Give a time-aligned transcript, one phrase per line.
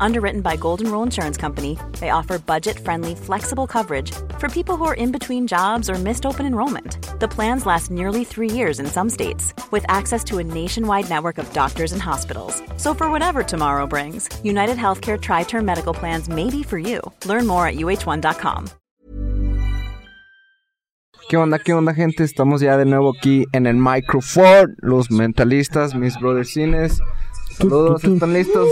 [0.00, 4.84] Underwritten by Golden Rule Insurance Company, they offer budget friendly, flexible coverage for people who
[4.84, 6.98] are in between jobs or missed open enrollment.
[7.20, 11.38] The plans last nearly three years in some states, with access to a nationwide network
[11.38, 12.62] of doctors and hospitals.
[12.76, 17.00] So, for whatever tomorrow brings, United Healthcare Tri Term Medical Plans may be for you.
[17.24, 18.68] Learn more at uh1.com.
[21.28, 22.22] ¿Qué onda, qué onda, gente?
[22.22, 24.76] Estamos ya de nuevo aquí en el microphone.
[24.80, 27.00] Los mentalistas, mis brothers cines.
[27.58, 28.68] Saludos, ¿están listos?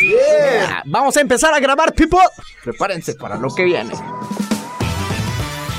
[0.00, 0.82] Yeah.
[0.86, 2.18] Vamos a empezar a grabar, people.
[2.64, 3.92] Prepárense para lo que viene.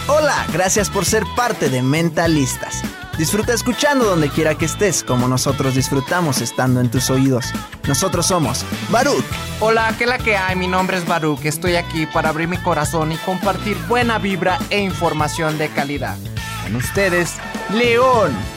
[0.08, 2.84] Hola, gracias por ser parte de Mentalistas.
[3.18, 7.48] Disfruta escuchando donde quiera que estés, como nosotros disfrutamos estando en tus oídos.
[7.88, 9.26] Nosotros somos Baruch.
[9.60, 10.56] Hola, ¿qué la que hay?
[10.56, 11.44] Mi nombre es Baruch.
[11.44, 16.18] Estoy aquí para abrir mi corazón y compartir buena vibra e información de calidad.
[16.64, 17.34] Con ustedes,
[17.74, 18.57] León.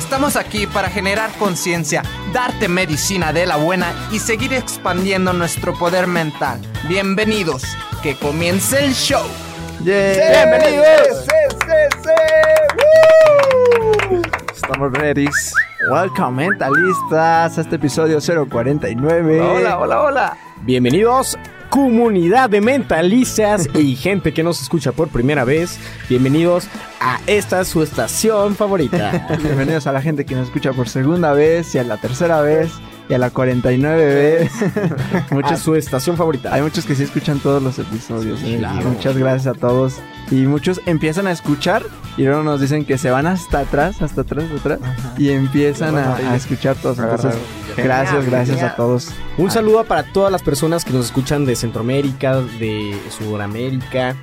[0.00, 6.06] Estamos aquí para generar conciencia, darte medicina de la buena y seguir expandiendo nuestro poder
[6.06, 6.58] mental.
[6.88, 7.62] Bienvenidos,
[8.02, 9.22] que comience el show.
[9.84, 10.48] Yeah.
[10.48, 11.26] ¡Bienvenidos!
[14.54, 15.28] Estamos ready.
[15.92, 19.40] Welcome, mentalistas, a este episodio 049.
[19.42, 20.36] Hola, hola, hola.
[20.62, 21.38] Bienvenidos,
[21.70, 25.78] comunidad de mentalistas y gente que nos escucha por primera vez.
[26.08, 26.66] Bienvenidos
[27.00, 29.28] a esta su estación favorita.
[29.42, 32.70] Bienvenidos a la gente que nos escucha por segunda vez y a la tercera vez
[33.08, 34.52] y a la 49 vez.
[35.30, 36.52] Mucha su estación favorita.
[36.52, 38.40] Hay muchos que sí escuchan todos los episodios.
[38.42, 38.56] ¿eh?
[38.58, 38.90] Claro.
[38.90, 40.00] Muchas gracias a todos.
[40.30, 41.82] Y muchos empiezan a escuchar
[42.16, 44.90] y luego nos dicen que se van hasta atrás, hasta atrás, hasta atrás.
[45.18, 46.98] Y empiezan a, a escuchar todos.
[46.98, 47.34] Entonces,
[47.76, 49.08] gracias, gracias a todos.
[49.38, 54.14] Un saludo para todas las personas que nos escuchan de Centroamérica, de Sudamérica.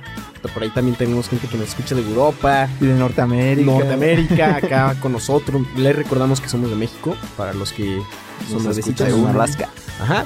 [0.54, 3.70] Por ahí también tenemos gente que nos escucha de Europa, Y de Norteamérica.
[3.70, 5.62] Norteamérica, acá con nosotros.
[5.76, 8.00] Les recordamos que somos de México, para los que
[8.48, 9.28] son Nos de escuchan México.
[9.28, 9.68] en Alaska.
[10.00, 10.24] Ajá.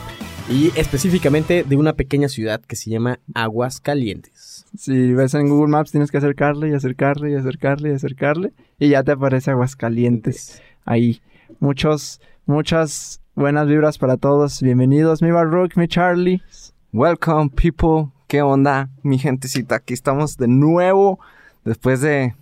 [0.50, 4.51] Y específicamente de una pequeña ciudad que se llama Aguascalientes.
[4.74, 8.88] Si ves en Google Maps tienes que acercarle y acercarle y acercarle y acercarle y
[8.88, 11.20] ya te aparece Aguascalientes ahí.
[11.60, 14.62] Muchos, muchas buenas vibras para todos.
[14.62, 16.40] Bienvenidos, mi Baruch, mi Charlie.
[16.90, 18.12] Welcome, people.
[18.28, 19.74] ¿Qué onda, mi gentecita?
[19.74, 21.20] Aquí estamos de nuevo
[21.66, 22.34] después de,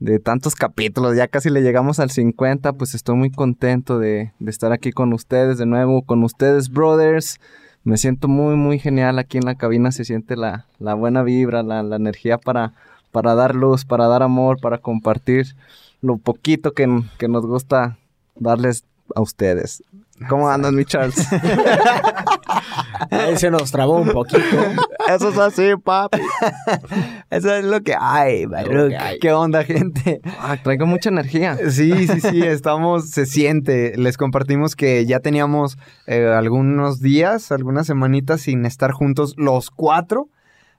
[0.00, 1.16] de tantos capítulos.
[1.16, 2.72] Ya casi le llegamos al 50.
[2.72, 7.38] Pues estoy muy contento de, de estar aquí con ustedes de nuevo, con ustedes, brothers.
[7.88, 9.92] Me siento muy, muy genial aquí en la cabina.
[9.92, 12.74] Se siente la, la buena vibra, la, la energía para,
[13.12, 15.56] para dar luz, para dar amor, para compartir
[16.02, 17.96] lo poquito que, que nos gusta
[18.36, 18.84] darles
[19.16, 19.82] a ustedes.
[20.28, 21.26] ¿Cómo andan, mi Charles?
[23.10, 24.40] Ahí se nos trabó un poquito.
[25.08, 26.18] Eso es así, papi.
[27.30, 28.92] Eso es lo que hay, Baruch.
[29.20, 30.20] ¿Qué onda, gente?
[30.40, 31.56] Ah, traigo mucha energía.
[31.70, 33.96] Sí, sí, sí, estamos, se siente.
[33.96, 40.28] Les compartimos que ya teníamos eh, algunos días, algunas semanitas sin estar juntos los cuatro.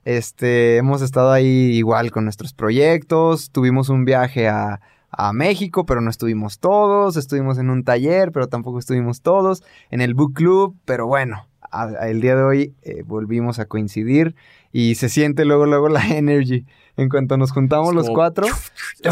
[0.04, 3.50] Este, hemos estado ahí igual con nuestros proyectos.
[3.50, 7.16] Tuvimos un viaje a, a México, pero no estuvimos todos.
[7.16, 9.62] Estuvimos en un taller, pero tampoco estuvimos todos.
[9.90, 13.64] En el book club, pero bueno, a- a- el día de hoy eh, volvimos a
[13.66, 14.34] coincidir
[14.72, 16.64] y se siente luego, luego la energy.
[16.96, 18.46] En cuanto nos juntamos los cuatro,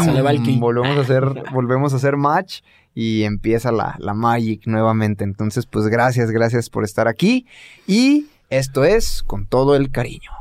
[0.59, 1.23] volvemos a hacer,
[1.53, 2.61] volvemos a hacer match
[2.93, 5.23] y empieza la, la magic nuevamente.
[5.23, 7.45] Entonces, pues gracias, gracias por estar aquí.
[7.87, 10.31] Y esto es con todo el cariño.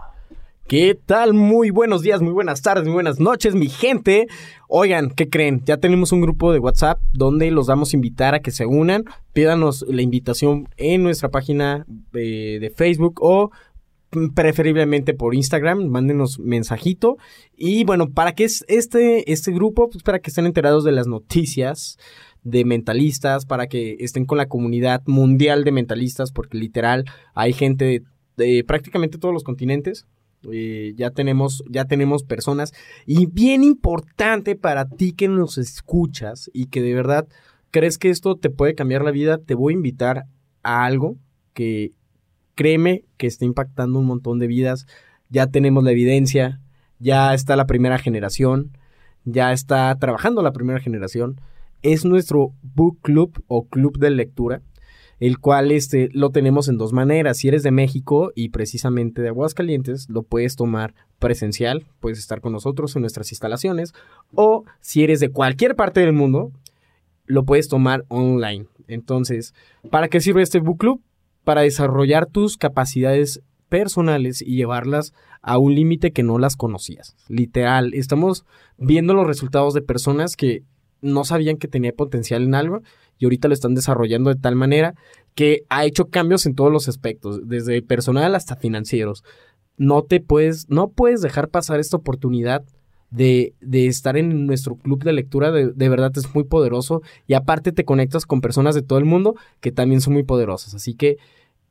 [0.69, 1.33] ¿Qué tal?
[1.33, 4.27] Muy buenos días, muy buenas tardes, muy buenas noches, mi gente.
[4.69, 5.63] Oigan, ¿qué creen?
[5.65, 9.05] Ya tenemos un grupo de WhatsApp donde los vamos a invitar a que se unan.
[9.33, 13.51] Pídanos la invitación en nuestra página eh, de Facebook o
[14.13, 17.17] mm, preferiblemente por Instagram, mándenos mensajito.
[17.57, 19.89] Y bueno, ¿para qué es este, este grupo?
[19.89, 21.97] Pues para que estén enterados de las noticias
[22.43, 27.87] de mentalistas, para que estén con la comunidad mundial de mentalistas, porque literal hay gente
[27.87, 28.03] de,
[28.37, 30.07] de prácticamente todos los continentes.
[30.51, 32.73] Eh, ya tenemos, ya tenemos personas.
[33.07, 37.27] Y bien importante para ti que nos escuchas y que de verdad
[37.71, 40.25] crees que esto te puede cambiar la vida, te voy a invitar
[40.63, 41.17] a algo
[41.55, 41.93] que
[42.55, 44.87] créeme que está impactando un montón de vidas.
[45.29, 46.61] Ya tenemos la evidencia.
[47.01, 48.77] ya está la primera generación,
[49.25, 51.41] ya está trabajando la primera generación.
[51.83, 54.63] Es nuestro book club o club de lectura,
[55.21, 57.39] el cual este, lo tenemos en dos maneras.
[57.39, 62.53] Si eres de México y precisamente de Aguascalientes, lo puedes tomar presencial, puedes estar con
[62.53, 63.93] nosotros en nuestras instalaciones,
[64.35, 66.53] o si eres de cualquier parte del mundo,
[67.27, 68.67] lo puedes tomar online.
[68.87, 69.55] Entonces,
[69.91, 71.03] ¿para qué sirve este book club?
[71.45, 75.13] Para desarrollar tus capacidades personales y llevarlas
[75.43, 77.17] a un límite que no las conocías.
[77.29, 78.45] Literal, estamos
[78.79, 80.63] viendo los resultados de personas que
[81.01, 82.83] no sabían que tenía potencial en algo
[83.19, 84.95] y ahorita lo están desarrollando de tal manera
[85.35, 89.23] que ha hecho cambios en todos los aspectos, desde personal hasta financieros.
[89.77, 92.65] No te puedes, no puedes dejar pasar esta oportunidad
[93.11, 97.35] de, de estar en nuestro club de lectura, de, de, verdad es muy poderoso y
[97.35, 100.75] aparte te conectas con personas de todo el mundo que también son muy poderosas.
[100.75, 101.17] Así que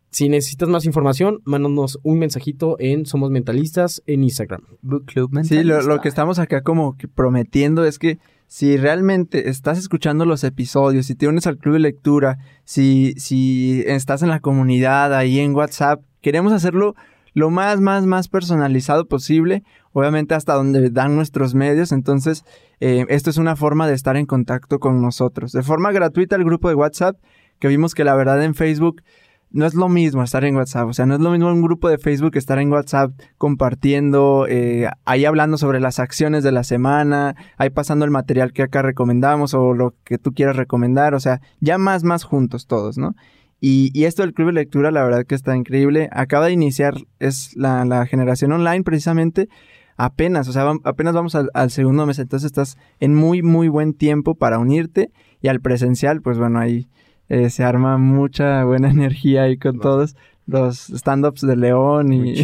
[0.09, 4.61] si necesitas más información, mándanos un mensajito en Somos Mentalistas en Instagram.
[4.81, 9.49] Book Club Sí, lo, lo que estamos acá como que prometiendo es que si realmente
[9.49, 14.29] estás escuchando los episodios, si te unes al club de lectura, si, si estás en
[14.29, 16.95] la comunidad ahí en WhatsApp, queremos hacerlo
[17.33, 22.45] lo más, más, más personalizado posible, obviamente hasta donde dan nuestros medios, entonces
[22.79, 25.51] eh, esto es una forma de estar en contacto con nosotros.
[25.51, 27.17] De forma gratuita el grupo de WhatsApp,
[27.59, 29.03] que vimos que la verdad en Facebook
[29.51, 31.89] no es lo mismo estar en WhatsApp, o sea, no es lo mismo un grupo
[31.89, 37.35] de Facebook estar en WhatsApp compartiendo, eh, ahí hablando sobre las acciones de la semana,
[37.57, 41.41] ahí pasando el material que acá recomendamos o lo que tú quieras recomendar, o sea,
[41.59, 43.15] ya más, más juntos todos, ¿no?
[43.59, 46.09] Y, y esto del club de lectura, la verdad que está increíble.
[46.11, 49.49] Acaba de iniciar, es la, generación online precisamente,
[49.95, 53.93] apenas, o sea, apenas vamos al, al, segundo mes, entonces estás en muy, muy buen
[53.93, 55.11] tiempo para unirte
[55.41, 56.87] y al presencial, pues bueno, ahí
[57.29, 60.15] eh, se arma mucha buena energía ahí con todos
[60.47, 62.35] los stand-ups de León y,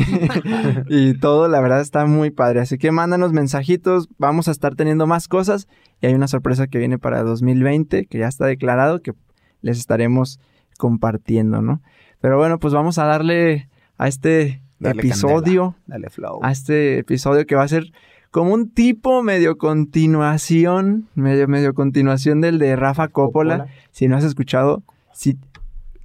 [0.89, 2.59] y todo, la verdad está muy padre.
[2.59, 5.68] Así que mándanos mensajitos, vamos a estar teniendo más cosas
[6.01, 9.13] y hay una sorpresa que viene para 2020 que ya está declarado que
[9.62, 10.39] les estaremos
[10.77, 11.81] compartiendo, ¿no?
[12.19, 16.39] Pero bueno, pues vamos a darle a este Dale episodio, Dale flow.
[16.44, 17.85] a este episodio que va a ser
[18.33, 23.59] como un tipo medio continuación, medio medio continuación del de Rafa Coppola.
[23.59, 23.74] Coppola.
[23.91, 24.83] Si no has escuchado,
[25.13, 25.38] si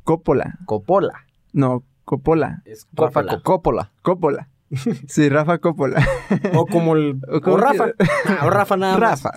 [0.05, 1.25] Coppola, Coppola.
[1.53, 3.43] no Coppola, Es Rafa Coppola.
[3.43, 3.91] Coppola.
[4.03, 4.49] Coppola.
[5.09, 6.07] Sí, Rafa Coppola.
[6.55, 7.19] O como el.
[7.45, 7.87] O Rafa.
[7.93, 9.23] que- Ah, o Rafa nada más.
[9.23, 9.31] Rafa.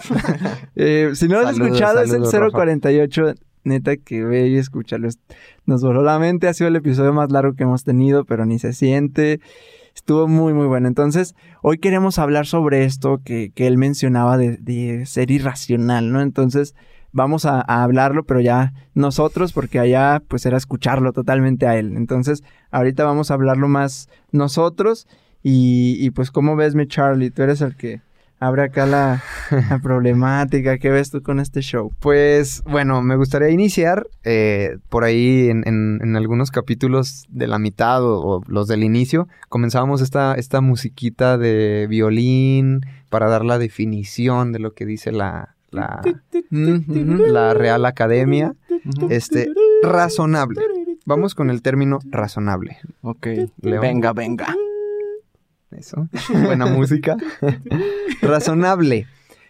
[0.75, 2.51] Eh, si no lo has escuchado, saludos, es el Rafa.
[2.51, 3.33] 048.
[3.63, 5.07] Neta que ve y escúchalo.
[5.07, 5.19] Es-
[5.65, 6.47] Nos voló la mente.
[6.49, 9.39] Ha sido el episodio más largo que hemos tenido, pero ni se siente.
[9.95, 10.88] Estuvo muy, muy bueno.
[10.88, 16.21] Entonces, hoy queremos hablar sobre esto que, que él mencionaba de, de ser irracional, ¿no?
[16.21, 16.75] Entonces,
[17.11, 21.95] vamos a, hablarlo, pero ya nosotros, porque allá pues era escucharlo totalmente a él.
[21.95, 25.07] Entonces, ahorita vamos a hablarlo más nosotros.
[25.43, 27.31] Y, y pues, ¿cómo ves, mi Charlie?
[27.31, 28.01] Tú eres el que
[28.41, 29.23] abre acá la,
[29.69, 30.77] la problemática.
[30.79, 31.91] ¿Qué ves tú con este show?
[31.99, 37.59] Pues bueno, me gustaría iniciar eh, por ahí en, en- en algunos capítulos de la
[37.59, 39.27] mitad o, o los del inicio.
[39.47, 45.55] Comenzábamos esta, esta musiquita de violín para dar la definición de lo que dice la,
[45.69, 46.01] la,
[46.49, 48.53] la Real Academia.
[49.09, 49.49] Este,
[49.83, 50.61] razonable.
[51.05, 52.77] Vamos con el término razonable.
[53.01, 53.27] Ok.
[53.61, 53.81] León.
[53.81, 54.55] Venga, venga.
[55.71, 56.07] Eso.
[56.29, 57.18] Buena música.
[58.21, 59.07] Razonable.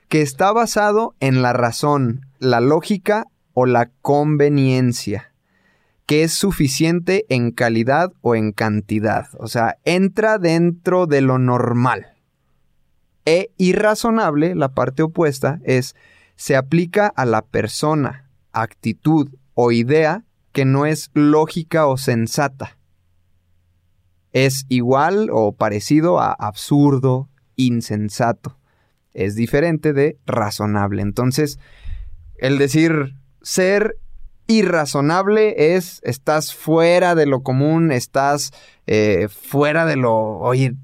[0.07, 5.33] Que está basado en la razón, la lógica o la conveniencia.
[6.05, 9.27] Que es suficiente en calidad o en cantidad.
[9.37, 12.07] O sea, entra dentro de lo normal.
[13.25, 15.95] E irrazonable, la parte opuesta, es
[16.35, 22.77] se aplica a la persona, actitud o idea que no es lógica o sensata
[24.33, 28.57] es igual o parecido a absurdo, insensato.
[29.13, 31.01] Es diferente de razonable.
[31.01, 31.59] Entonces,
[32.37, 33.97] el decir ser
[34.47, 38.51] irrazonable es estás fuera de lo común, estás
[38.87, 40.75] eh, fuera de lo, oye,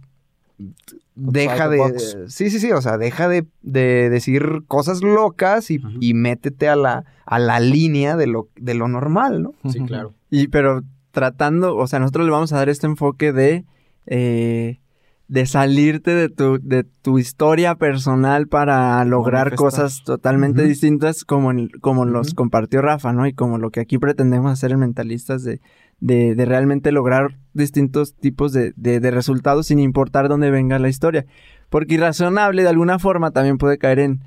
[1.15, 1.77] deja de...
[1.77, 2.17] box.
[2.27, 6.75] Sí, sí, sí, o sea, deja de, de decir cosas locas y, y métete a
[6.75, 9.53] la, a la línea de lo, de lo normal, ¿no?
[9.69, 10.13] Sí, claro.
[10.29, 10.83] Y pero
[11.17, 13.65] tratando, o sea, nosotros le vamos a dar este enfoque de,
[14.05, 14.79] eh,
[15.27, 19.57] de salirte de tu, de tu historia personal para lograr Manifestar.
[19.57, 23.25] cosas totalmente distintas como, en- como los compartió Rafa, ¿no?
[23.25, 25.59] Y como lo que aquí pretendemos hacer en Mentalistas de,
[25.99, 30.87] de, de realmente lograr distintos tipos de, de, de resultados sin importar dónde venga la
[30.89, 31.25] historia.
[31.69, 34.21] Porque irrazonable de alguna forma también puede caer en,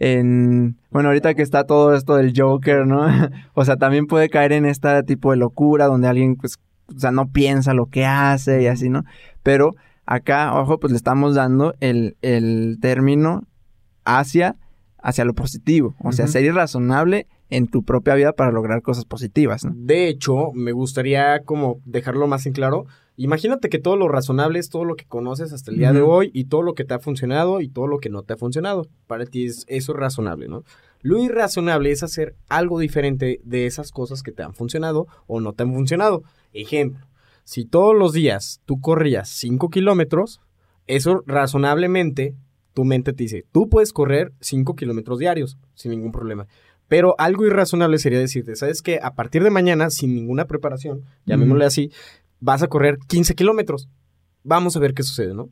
[0.00, 3.06] en, bueno, ahorita que está todo esto del Joker, ¿no?
[3.54, 6.58] o sea, también puede caer en este tipo de locura donde alguien, pues,
[6.92, 9.04] o sea, no piensa lo que hace y así, ¿no?
[9.44, 9.74] Pero
[10.10, 13.44] Acá, ojo, pues le estamos dando el, el término
[14.04, 14.56] hacia,
[14.98, 15.94] hacia lo positivo.
[16.02, 19.70] O sea, ser irrazonable en tu propia vida para lograr cosas positivas, ¿no?
[19.76, 22.86] De hecho, me gustaría como dejarlo más en claro.
[23.16, 26.30] Imagínate que todo lo razonable es todo lo que conoces hasta el día de hoy
[26.32, 28.86] y todo lo que te ha funcionado y todo lo que no te ha funcionado.
[29.06, 30.64] Para ti es eso es razonable, ¿no?
[31.02, 35.52] Lo irrazonable es hacer algo diferente de esas cosas que te han funcionado o no
[35.52, 36.22] te han funcionado.
[36.52, 37.06] Ejemplo,
[37.44, 40.40] si todos los días tú corrías 5 kilómetros,
[40.86, 42.36] eso razonablemente
[42.74, 46.46] tu mente te dice, tú puedes correr 5 kilómetros diarios sin ningún problema.
[46.88, 48.98] Pero algo irrazonable sería decirte, ¿sabes qué?
[49.02, 51.92] A partir de mañana, sin ninguna preparación, llamémosle así,
[52.40, 53.88] vas a correr 15 kilómetros.
[54.42, 55.50] Vamos a ver qué sucede, ¿no?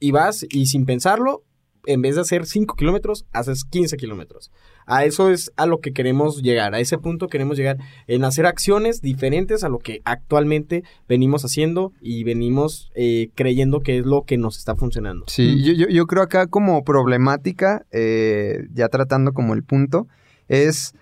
[0.00, 1.42] Y vas y sin pensarlo,
[1.86, 4.50] en vez de hacer 5 kilómetros, haces 15 kilómetros.
[4.86, 8.46] A eso es a lo que queremos llegar, a ese punto queremos llegar en hacer
[8.46, 14.22] acciones diferentes a lo que actualmente venimos haciendo y venimos eh, creyendo que es lo
[14.22, 15.24] que nos está funcionando.
[15.28, 20.06] Sí, yo, yo, yo creo acá como problemática, eh, ya tratando como el punto,
[20.48, 20.94] es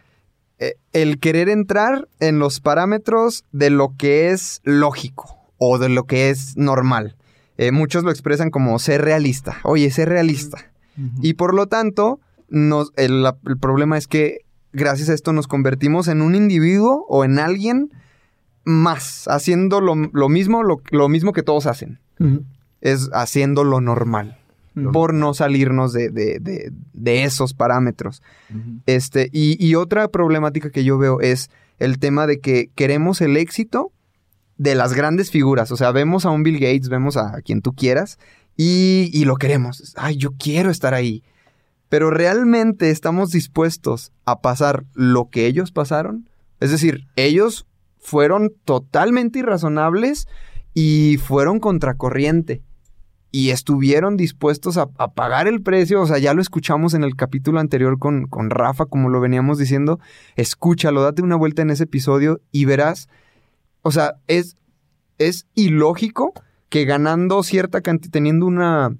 [0.93, 6.31] el querer entrar en los parámetros de lo que es lógico o de lo que
[6.31, 7.17] es normal.
[7.59, 9.59] Eh, muchos lo expresan como ser realista.
[9.65, 10.59] Oye, ser realista.
[11.21, 14.39] Y por lo tanto, nos, el, la- el problema es que
[14.73, 17.91] gracias a esto nos convertimos en un individuo o en alguien
[18.65, 22.01] más, haciendo lo, lo mismo, lo, lo mismo que todos hacen.
[22.81, 24.36] Es haciendo lo normal
[24.92, 28.23] Por no salirnos de, de- de- de esos parámetros.
[28.85, 33.37] Este, y, y otra problemática que yo veo es el tema de que queremos el
[33.38, 33.90] éxito
[34.59, 35.71] de las grandes figuras.
[35.73, 38.18] O sea, vemos a un Bill Gates, vemos a quien tú quieras,
[38.56, 39.95] y, y lo queremos.
[39.97, 41.23] Ay, yo quiero estar ahí.
[41.88, 46.28] Pero realmente estamos dispuestos a pasar lo que ellos pasaron.
[46.61, 47.66] Es decir, ellos
[47.99, 50.26] fueron totalmente irrazonables
[50.75, 52.62] y fueron contracorriente
[53.37, 56.00] y estuvieron dispuestos a, a pagar el precio.
[56.00, 59.59] O sea, ya lo escuchamos en el capítulo anterior con, con Rafa, como lo veníamos
[59.59, 60.00] diciendo.
[60.37, 63.11] Escúchalo, date una vuelta en ese episodio y verás.
[63.83, 64.57] O sea, es,
[65.19, 66.33] es ilógico
[66.71, 68.97] que ganando cierta cantidad, teniendo una,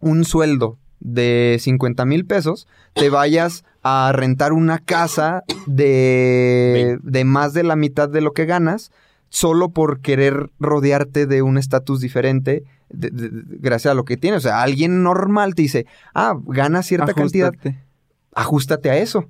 [0.00, 7.52] un sueldo de 50 mil pesos, te vayas a rentar una casa de, de más
[7.52, 8.90] de la mitad de lo que ganas,
[9.28, 14.16] solo por querer rodearte de un estatus diferente, de- de- de- gracias a lo que
[14.16, 14.38] tienes.
[14.38, 17.52] O sea, alguien normal te dice, ah, gana cierta cantidad,
[18.34, 18.90] Ajustate.
[18.90, 19.28] a eso.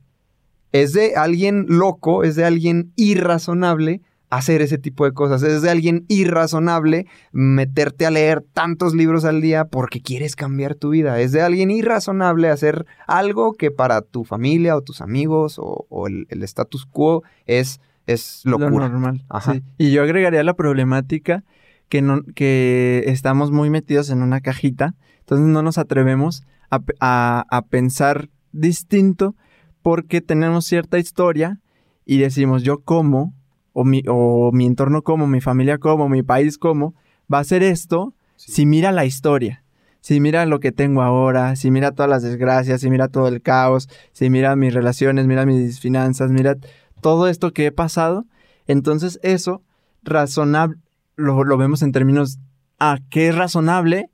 [0.73, 5.43] Es de alguien loco, es de alguien irrazonable hacer ese tipo de cosas.
[5.43, 10.90] Es de alguien irrazonable meterte a leer tantos libros al día porque quieres cambiar tu
[10.90, 11.19] vida.
[11.21, 16.07] Es de alguien irrazonable hacer algo que para tu familia o tus amigos o, o
[16.07, 18.88] el, el status quo es, es Lo locura.
[18.88, 19.25] normal.
[19.29, 19.55] Ajá.
[19.55, 19.62] sí.
[19.79, 21.43] Y yo agregaría la problemática
[21.90, 26.94] que, no, que estamos muy metidos en una cajita, entonces no nos atrevemos a, pe-
[27.00, 29.35] a- a pensar distinto
[29.82, 31.61] porque tenemos cierta historia
[32.06, 33.35] y decimos yo como,
[33.73, 36.94] o mi, o mi entorno como, mi familia como, mi país como,
[37.32, 39.62] va a ser esto si mira la historia.
[40.02, 43.42] Si mira lo que tengo ahora, si mira todas las desgracias, si mira todo el
[43.42, 46.56] caos, si mira mis relaciones, mira mis finanzas, mira
[47.02, 48.25] todo esto que he pasado,
[48.66, 49.62] entonces eso
[50.02, 50.76] razonable
[51.20, 52.38] lo, lo vemos en términos
[52.78, 54.10] a qué es razonable,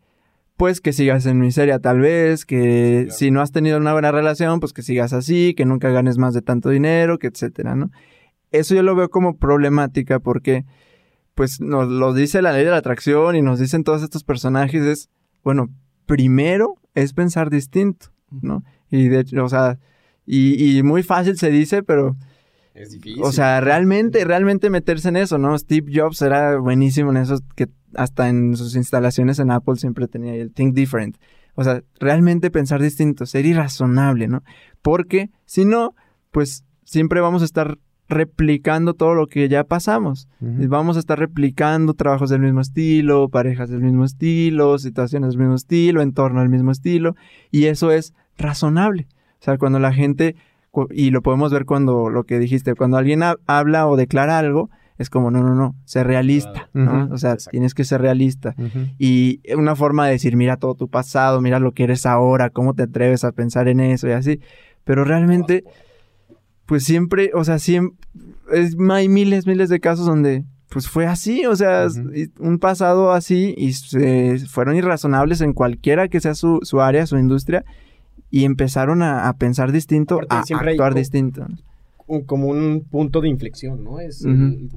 [0.56, 3.18] pues que sigas en miseria tal vez, que Claro.
[3.18, 6.34] si no has tenido una buena relación, pues que sigas así, que nunca ganes más
[6.34, 7.90] de tanto dinero, que etcétera, ¿no?
[8.52, 10.64] Eso yo lo veo como problemática porque
[11.34, 14.82] pues nos lo dice la ley de la atracción y nos dicen todos estos personajes
[14.82, 15.10] es,
[15.44, 15.68] bueno,
[16.06, 18.62] primero es pensar distinto, ¿no?
[18.90, 19.78] Y de hecho, o sea,
[20.24, 22.16] y, y muy fácil se dice, pero
[22.76, 23.22] Es difícil.
[23.22, 25.58] o sea, realmente, realmente meterse en eso, ¿no?
[25.58, 30.34] Steve Jobs era buenísimo en eso, que hasta en sus instalaciones en Apple siempre tenía
[30.34, 31.16] el Think Different.
[31.54, 34.42] O sea, realmente pensar distinto, ser irrazonable, ¿no?
[34.82, 35.94] Porque si no,
[36.30, 37.78] pues siempre vamos a estar
[38.08, 40.28] replicando todo lo que ya pasamos.
[40.40, 45.54] Vamos a estar replicando trabajos del mismo estilo, parejas del mismo estilo, situaciones del mismo
[45.56, 47.16] estilo, entorno del mismo estilo,
[47.50, 49.08] y eso es razonable.
[49.40, 50.36] O sea, cuando la gente,
[50.90, 54.70] y lo podemos ver cuando lo que dijiste, cuando alguien ha- habla o declara algo,
[54.98, 56.70] es como, no, no, no, ser realista.
[56.72, 57.08] ¿no?
[57.12, 57.50] O sea, Exacto.
[57.50, 58.54] tienes que ser realista.
[58.98, 62.72] Y una forma de decir, mira todo tu pasado, mira lo que eres ahora, cómo
[62.74, 64.40] te atreves a pensar en eso y así.
[64.84, 65.64] Pero realmente,
[66.64, 67.96] pues siempre, o sea, siempre,
[68.52, 71.86] es, hay miles, miles de casos donde, pues fue así, o sea,
[72.40, 77.18] un pasado así y se, fueron irrazonables en cualquiera que sea su, su área, su
[77.18, 77.64] industria,
[78.30, 81.46] y empezaron a, a pensar distinto, a actuar distinto.
[82.26, 84.00] como un punto de inflexión, ¿no?
[84.00, 84.24] Es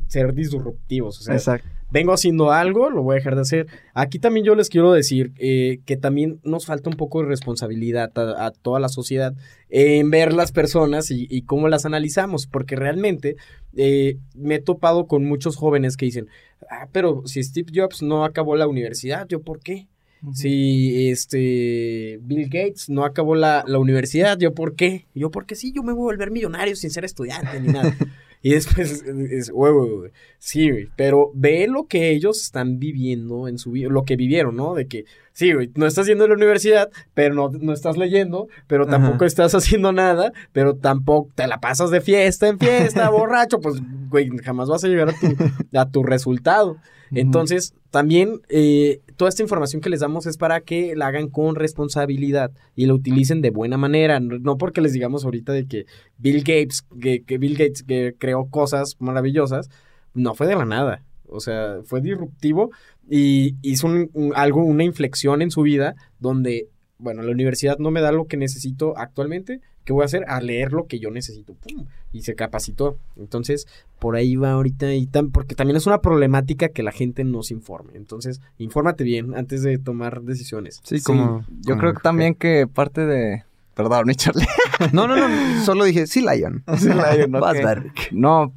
[0.08, 1.20] ser disruptivos.
[1.20, 1.68] O sea, Exacto.
[1.92, 3.68] vengo haciendo algo, lo voy a dejar de hacer.
[3.94, 8.12] Aquí también yo les quiero decir eh, que también nos falta un poco de responsabilidad
[8.18, 9.34] a, a toda la sociedad
[9.70, 13.36] en ver las personas y, y cómo las analizamos, porque realmente
[13.76, 16.28] eh, me he topado con muchos jóvenes que dicen,
[16.70, 19.88] ah, pero si Steve Jobs no acabó la universidad, ¿yo por qué?
[20.34, 25.06] Si este Bill Gates no acabó la, la universidad, ¿yo por qué?
[25.16, 27.96] Yo porque sí, yo me voy a volver millonario sin ser estudiante ni nada.
[28.42, 33.72] Y después, es, güey, sí, güey, pero ve lo que ellos están viviendo en su
[33.72, 34.76] vida, lo que vivieron, ¿no?
[34.76, 38.48] De que, sí, güey, no estás yendo a la universidad, pero no, no estás leyendo,
[38.68, 38.92] pero Ajá.
[38.92, 43.82] tampoco estás haciendo nada, pero tampoco te la pasas de fiesta en fiesta, borracho, pues,
[44.10, 46.78] güey, jamás vas a llegar a tu, a tu resultado.
[47.12, 51.56] Entonces, también eh, toda esta información que les damos es para que la hagan con
[51.56, 54.20] responsabilidad y la utilicen de buena manera.
[54.20, 55.86] No, porque les digamos ahorita de que
[56.18, 59.70] Bill Gates, que, que Bill Gates que creó cosas maravillosas,
[60.14, 61.04] no fue de la nada.
[61.28, 62.72] O sea, fue disruptivo
[63.10, 68.02] y hizo un- algo, una inflexión en su vida donde, bueno, la universidad no me
[68.02, 69.62] da lo que necesito actualmente.
[69.90, 70.24] ¿Qué voy a hacer?
[70.28, 71.56] A leer lo que yo necesito.
[71.56, 71.88] ¡Pum!
[72.14, 73.00] Y se capacitó.
[73.18, 73.66] Entonces,
[73.98, 74.94] por ahí va ahorita.
[74.94, 77.94] Y tam- porque también es una problemática que la gente no se informe.
[77.96, 80.80] Entonces, infórmate bien antes de tomar decisiones.
[80.84, 81.44] Sí, como...
[81.62, 83.46] Yo como- creo que también que parte de...
[83.74, 84.14] Perdón, mi.
[84.94, 85.64] No, no, no.
[85.66, 86.64] Solo dije, sí, Lion.
[86.78, 87.42] Sí, Lion, ok.
[87.42, 88.10] Vas, Derek.
[88.12, 88.54] No,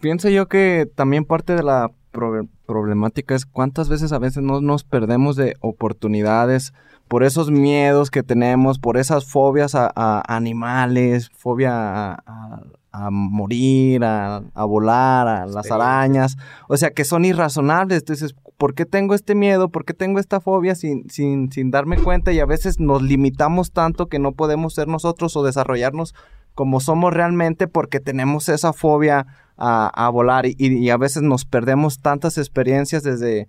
[0.00, 4.60] pienso yo que también parte de la pro- problemática es cuántas veces a veces no
[4.60, 6.72] nos perdemos de oportunidades
[7.08, 12.62] por esos miedos que tenemos, por esas fobias a, a animales, fobia a, a-
[12.98, 17.98] a morir, a, volar, a las arañas, o sea que son irrazonables.
[17.98, 19.68] Entonces, ¿por qué tengo este miedo?
[19.68, 22.32] ¿Por qué tengo esta fobia sin, sin, sin darme cuenta?
[22.32, 26.14] Y a veces nos limitamos tanto que no podemos ser nosotros o desarrollarnos
[26.54, 29.26] como somos realmente porque tenemos esa fobia
[29.58, 33.46] a, a volar y, y a veces nos perdemos tantas experiencias desde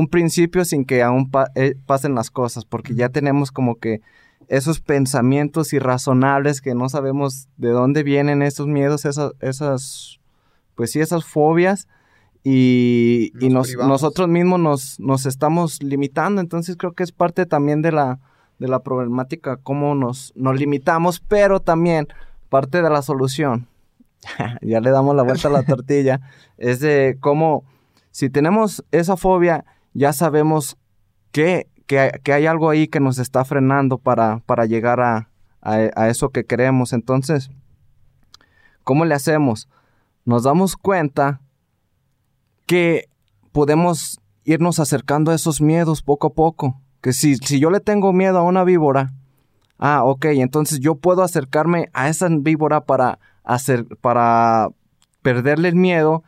[0.00, 4.00] un principio sin que aún pa- eh, pasen las cosas porque ya tenemos como que
[4.48, 10.18] esos pensamientos irrazonables que no sabemos de dónde vienen esos miedos, esas, esas
[10.74, 11.88] pues sí, esas fobias
[12.44, 17.82] y, y Nos nosotros mismos nos, nos estamos limitando, entonces creo que es parte también
[17.82, 18.18] de la,
[18.58, 22.08] de la problemática, cómo nos, nos limitamos, pero también
[22.48, 23.68] parte de la solución,
[24.62, 26.20] ya le damos la vuelta a la tortilla,
[26.58, 27.62] es de cómo,
[28.10, 30.76] si tenemos esa fobia, ya sabemos
[31.30, 35.28] que, que, hay algo ahí que nos está frenando para, para llegar a,
[35.60, 36.92] a, a eso que queremos.
[36.92, 37.50] Entonces,
[38.84, 39.68] ¿cómo le hacemos?
[40.24, 41.40] Nos damos cuenta
[42.66, 43.08] que
[43.52, 46.80] podemos irnos acercando a esos miedos poco a poco.
[47.00, 49.12] Que si, si yo le tengo miedo a una víbora,
[49.78, 54.68] ah, ok, entonces yo puedo acercarme a esa víbora para, hacer, para
[55.22, 56.22] perderle el miedo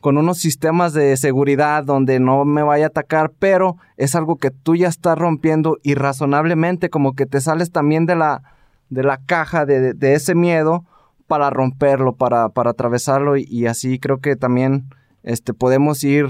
[0.00, 4.50] con unos sistemas de seguridad donde no me vaya a atacar, pero es algo que
[4.50, 8.42] tú ya estás rompiendo irrazonablemente, como que te sales también de la,
[8.90, 10.84] de la caja de, de ese miedo
[11.26, 14.84] para romperlo, para, para atravesarlo y, y así creo que también
[15.24, 16.28] este, podemos ir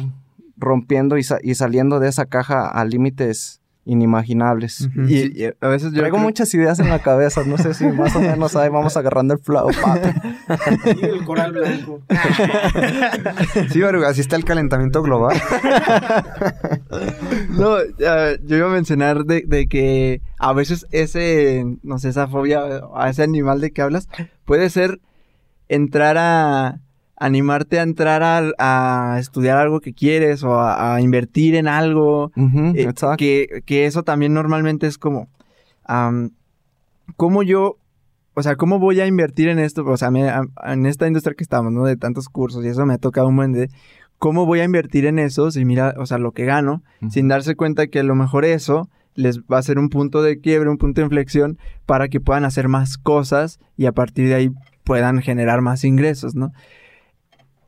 [0.57, 4.89] rompiendo y, sa- y saliendo de esa caja a límites inimaginables.
[5.09, 7.87] Y, y a veces yo Traigo creo- muchas ideas en la cabeza, no sé si
[7.87, 10.09] más o menos ahí vamos agarrando el flow, papi.
[11.01, 12.03] Y el coral blanco.
[13.71, 15.37] Sí, Baru, así está el calentamiento global.
[17.51, 17.77] No,
[18.45, 22.61] yo iba a mencionar de, de que a veces ese, no sé, esa fobia
[22.95, 24.09] a ese animal de que hablas
[24.45, 25.01] puede ser
[25.69, 26.81] entrar a
[27.17, 32.31] animarte a entrar a, a estudiar algo que quieres o a, a invertir en algo.
[32.77, 32.85] Eh,
[33.17, 35.29] que, que eso también normalmente es como,
[37.17, 37.77] ¿cómo yo,
[38.35, 39.85] o sea, cómo voy a invertir en esto?
[39.87, 40.31] O sea, me-
[40.65, 41.85] en esta industria que estamos, ¿no?
[41.85, 43.71] De tantos cursos y eso me ha tocado un buen de,
[44.19, 45.51] ¿cómo voy a invertir en eso?
[45.51, 48.89] Si mira, o sea, lo que gano, sin darse cuenta que a lo mejor eso
[49.15, 52.45] les va a ser un punto de quiebre, un punto de inflexión para que puedan
[52.45, 54.51] hacer más cosas y a partir de ahí
[54.85, 56.53] puedan generar más ingresos, ¿no?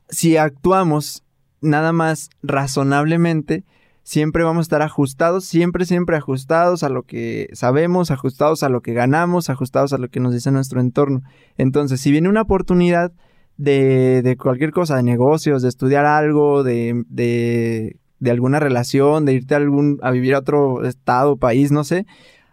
[0.09, 1.23] Si actuamos
[1.61, 3.63] nada más razonablemente,
[4.03, 8.81] siempre vamos a estar ajustados, siempre, siempre ajustados a lo que sabemos, ajustados a lo
[8.81, 11.21] que ganamos, ajustados a lo que nos dice nuestro entorno.
[11.57, 13.11] Entonces, si viene una oportunidad
[13.57, 19.33] de, de cualquier cosa, de negocios, de estudiar algo, de, de, de alguna relación, de
[19.33, 22.07] irte a, algún, a vivir a otro estado, país, no sé,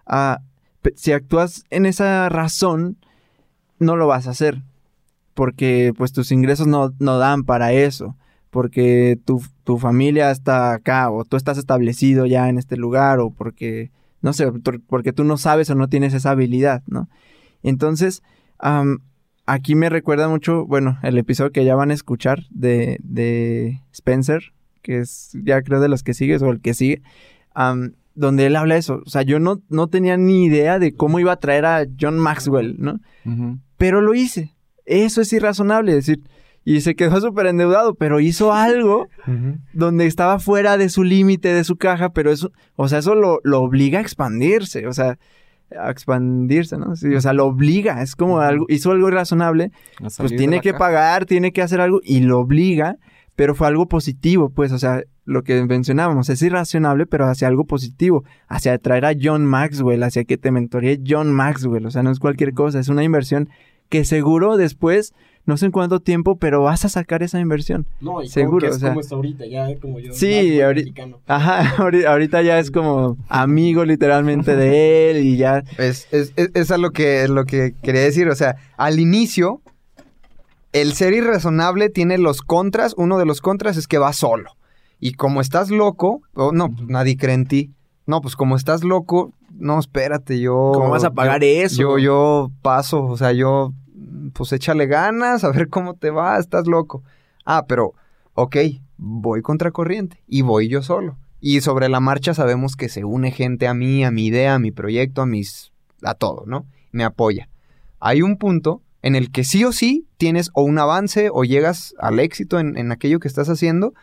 [0.04, 0.40] ah,
[0.94, 2.98] si actúas en esa razón,
[3.78, 4.62] no lo vas a hacer.
[5.36, 8.16] Porque pues tus ingresos no, no dan para eso
[8.50, 13.28] porque tu, tu familia está acá o tú estás establecido ya en este lugar o
[13.30, 13.90] porque,
[14.22, 17.08] no sé, por- porque tú no sabes o no tienes esa habilidad, ¿no?
[17.62, 18.22] Entonces,
[18.58, 19.00] am,
[19.44, 24.54] aquí me recuerda mucho, bueno, el episodio que ya van a escuchar de, de Spencer,
[24.80, 27.02] que es ya creo de los que sigues o el que sigue,
[28.14, 29.02] donde él habla eso.
[29.04, 32.18] O sea, yo no, no tenía ni idea de cómo iba a traer a John
[32.18, 33.00] Maxwell, ¿no?
[33.76, 34.54] Pero lo hice.
[34.86, 36.20] Eso es irrazonable, decir.
[36.64, 39.08] Y se quedó súper endeudado, pero hizo algo
[39.72, 43.40] donde estaba fuera de su límite, de su caja, pero eso, o sea, eso lo,
[43.44, 45.18] lo obliga a expandirse, o sea,
[45.78, 46.94] a expandirse, ¿no?
[46.96, 49.72] Sí, o sea, lo obliga, es como algo, hizo algo irrazonable,
[50.16, 50.78] pues tiene que caja.
[50.78, 52.96] pagar, tiene que hacer algo y lo obliga,
[53.34, 57.64] pero fue algo positivo, pues, o sea, lo que mencionábamos, es irracionable, pero hacia algo
[57.64, 62.10] positivo, hacia traer a John Maxwell, hacia que te mentoree John Maxwell, o sea, no
[62.10, 63.48] es cualquier cosa, es una inversión
[63.88, 67.86] que seguro después, no sé en cuánto tiempo, pero vas a sacar esa inversión.
[68.00, 70.12] No, y Seguro, que es o sea- como está ahorita, ya como yo.
[70.12, 71.20] Sí, más buen ahori- mexicano.
[71.26, 75.62] Ajá, ahori- ahorita ya es como amigo literalmente de él y ya.
[75.78, 78.28] Es, es, es, es a lo que, lo que quería decir.
[78.28, 79.60] O sea, al inicio,
[80.72, 82.94] el ser irrazonable tiene los contras.
[82.96, 84.50] Uno de los contras es que va solo.
[84.98, 87.70] Y como estás loco, oh, no, pues nadie cree en ti.
[88.06, 90.72] No, pues como estás loco, no, espérate, yo...
[90.74, 91.80] ¿Cómo vas a pagar yo- eso?
[91.82, 93.72] Yo, yo paso, o sea, yo,
[94.32, 97.02] pues échale ganas, a ver cómo te va, estás loco.
[97.44, 97.94] Ah, pero,
[98.34, 98.56] ok,
[98.96, 101.16] voy contracorriente y voy yo solo.
[101.40, 104.58] Y sobre la marcha sabemos que se une gente a mí, a mi idea, a
[104.58, 105.72] mi proyecto, a mis...
[106.02, 106.66] a todo, ¿no?
[106.92, 107.48] Me apoya.
[108.00, 111.94] Hay un punto en el que sí o sí tienes o un avance o llegas
[112.00, 113.94] al éxito en, en aquello que estás haciendo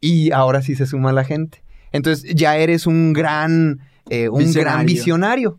[0.00, 1.62] y ahora sí se suma la gente.
[1.92, 3.80] Entonces ya eres un gran...
[4.08, 5.58] eh, un gran Visionario.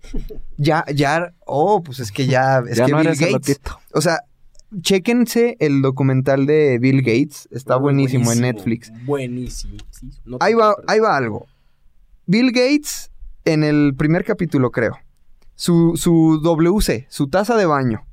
[0.57, 3.61] Ya, ya, oh, pues es que ya, es Ya que no Bill Gates,
[3.93, 4.21] o sea,
[4.81, 8.91] chéquense el documental de Bill Gates, está buenísimo, en Netflix.
[9.05, 9.77] Buenísimo.
[9.89, 11.45] sí, no te Ahí va, ahí va algo.
[12.25, 13.11] Bill Gates,
[13.45, 14.97] en el primer capítulo, creo,
[15.55, 18.05] su, su WC, su taza de baño,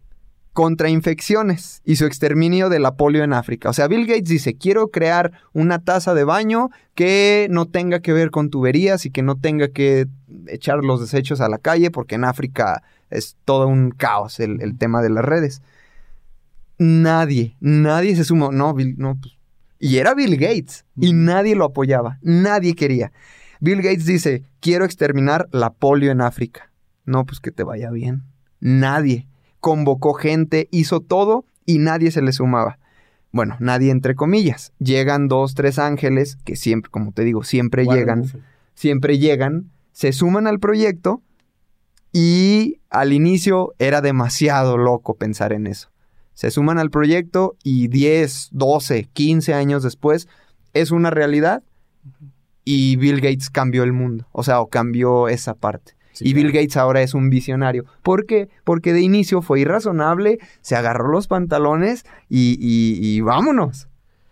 [0.59, 3.71] contra infecciones y su exterminio de la polio en África.
[3.71, 8.13] O sea, Bill Gates dice, quiero crear una taza de baño que no tenga que
[8.13, 10.09] ver con tuberías y que no tenga que
[10.49, 14.77] echar los desechos a la calle, porque en África es todo un caos el, el
[14.77, 15.63] tema de las redes.
[16.77, 18.51] Nadie, nadie se sumó.
[18.51, 19.35] No, Bill, no, pues.
[19.79, 20.87] Y era Bill Gates.
[21.01, 22.19] Y nadie lo apoyaba.
[22.21, 23.13] Nadie quería.
[23.61, 26.73] Bill Gates dice, quiero exterminar la polio en África.
[27.05, 28.25] No, pues que te vaya bien.
[28.59, 29.29] Nadie.
[29.69, 32.79] Convocó gente, hizo todo y nadie se le sumaba.
[33.33, 34.73] Bueno, nadie entre comillas.
[34.79, 38.25] Llegan dos, tres ángeles que siempre, como te digo, siempre llegan
[38.79, 41.21] siempre llegan, se suman al proyecto
[42.13, 45.91] y al inicio era demasiado loco pensar en eso.
[46.35, 50.29] Se suman al proyecto y 10, 12, 15 años después
[50.75, 51.65] es una realidad
[52.65, 55.98] y Bill Gates cambió el mundo, o sea, o cambió esa parte.
[56.19, 56.63] Sí, y Bill claro.
[56.63, 57.85] Gates ahora es un visionario.
[58.03, 58.49] ¿Por qué?
[58.65, 63.89] Porque de inicio fue irrazonable, se agarró los pantalones y, y- y vámonos.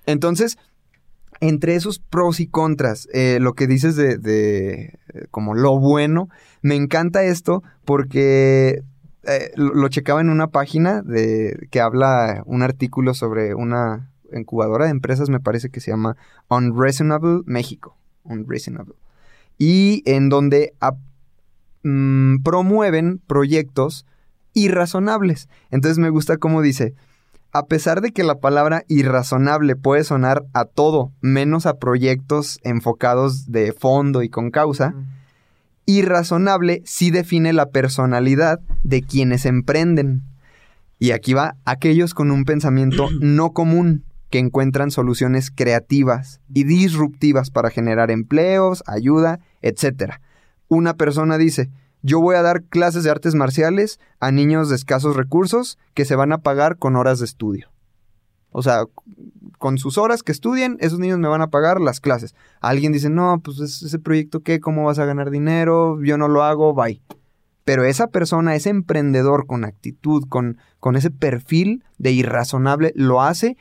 [0.06, 0.56] Entonces,
[1.40, 4.72] entre esos pros y contras, eh, lo que dices de, de,
[5.12, 6.28] eh, como lo bueno,
[6.62, 8.82] me encanta esto porque
[9.24, 14.86] eh, lo, lo checaba en una página de que habla un artículo sobre una incubadora
[14.86, 16.16] de empresas, me parece que se llama
[16.48, 17.96] Unreasonable México.
[18.24, 18.94] Unreasonable.
[19.58, 20.98] Y en donde ap-
[21.86, 24.06] mm, promueven proyectos
[24.54, 25.48] irrazonables.
[25.70, 26.94] Entonces me gusta cómo dice,
[27.52, 33.50] a pesar de que la palabra irrazonable puede sonar a todo, menos a proyectos enfocados
[33.50, 34.94] de fondo y con causa,
[35.86, 40.22] irrazonable sí define la personalidad de quienes emprenden.
[40.98, 47.50] Y aquí va, aquellos con un pensamiento no común, que encuentran soluciones creativas y disruptivas
[47.50, 50.14] para generar empleos, ayuda, etc.
[50.68, 51.70] Una persona dice,
[52.02, 56.16] yo voy a dar clases de artes marciales a niños de escasos recursos que se
[56.16, 57.68] van a pagar con horas de estudio.
[58.50, 58.84] O sea,
[59.58, 62.34] con sus horas que estudien, esos niños me van a pagar las clases.
[62.60, 66.02] Alguien dice, no, pues es- ese proyecto qué, ¿cómo vas a ganar dinero?
[66.02, 67.00] Yo no lo hago, bye.
[67.64, 73.56] Pero esa persona, ese emprendedor con actitud, con, con ese perfil de irrazonable, lo hace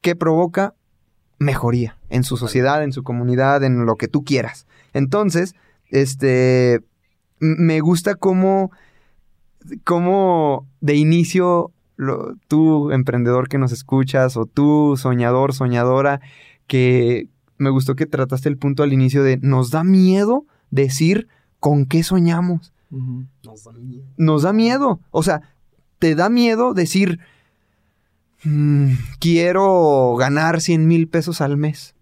[0.00, 0.74] que provoca
[1.38, 4.66] mejoría en su sociedad, en su comunidad, en lo que tú quieras.
[4.92, 5.54] Entonces,
[5.94, 6.80] este,
[7.40, 8.70] me gusta cómo,
[9.84, 16.20] cómo de inicio lo- tú, emprendedor que nos escuchas, o tú, soñador, soñadora,
[16.66, 17.28] que
[17.58, 21.28] me gustó que trataste el punto al inicio de nos da miedo decir
[21.60, 22.72] con qué soñamos.
[23.44, 24.04] Nos da miedo.
[24.16, 25.00] Nos da miedo.
[25.10, 25.42] O sea,
[25.98, 27.20] te da miedo decir,
[28.44, 31.93] "Mm, quiero ganar 100 mil pesos al mes.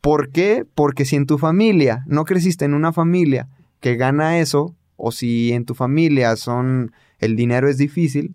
[0.00, 0.64] ¿Por qué?
[0.74, 3.48] Porque si en tu familia no creciste en una familia
[3.80, 8.34] que gana eso, o si en tu familia son el dinero es difícil,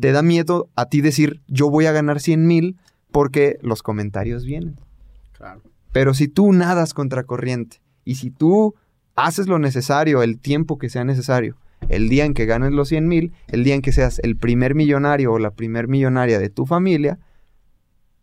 [0.00, 2.76] Te da miedo a ti decir, yo voy a ganar 100 mil
[3.10, 4.78] porque los comentarios vienen.
[5.32, 5.62] Claro.
[5.92, 8.74] Pero si tú nadas contra corriente y si tú
[9.16, 11.56] haces lo necesario, el tiempo que sea necesario,
[11.88, 14.74] el día en que ganes los 100 mil, el día en que seas el primer
[14.74, 17.18] millonario o la primer millonaria de tu familia,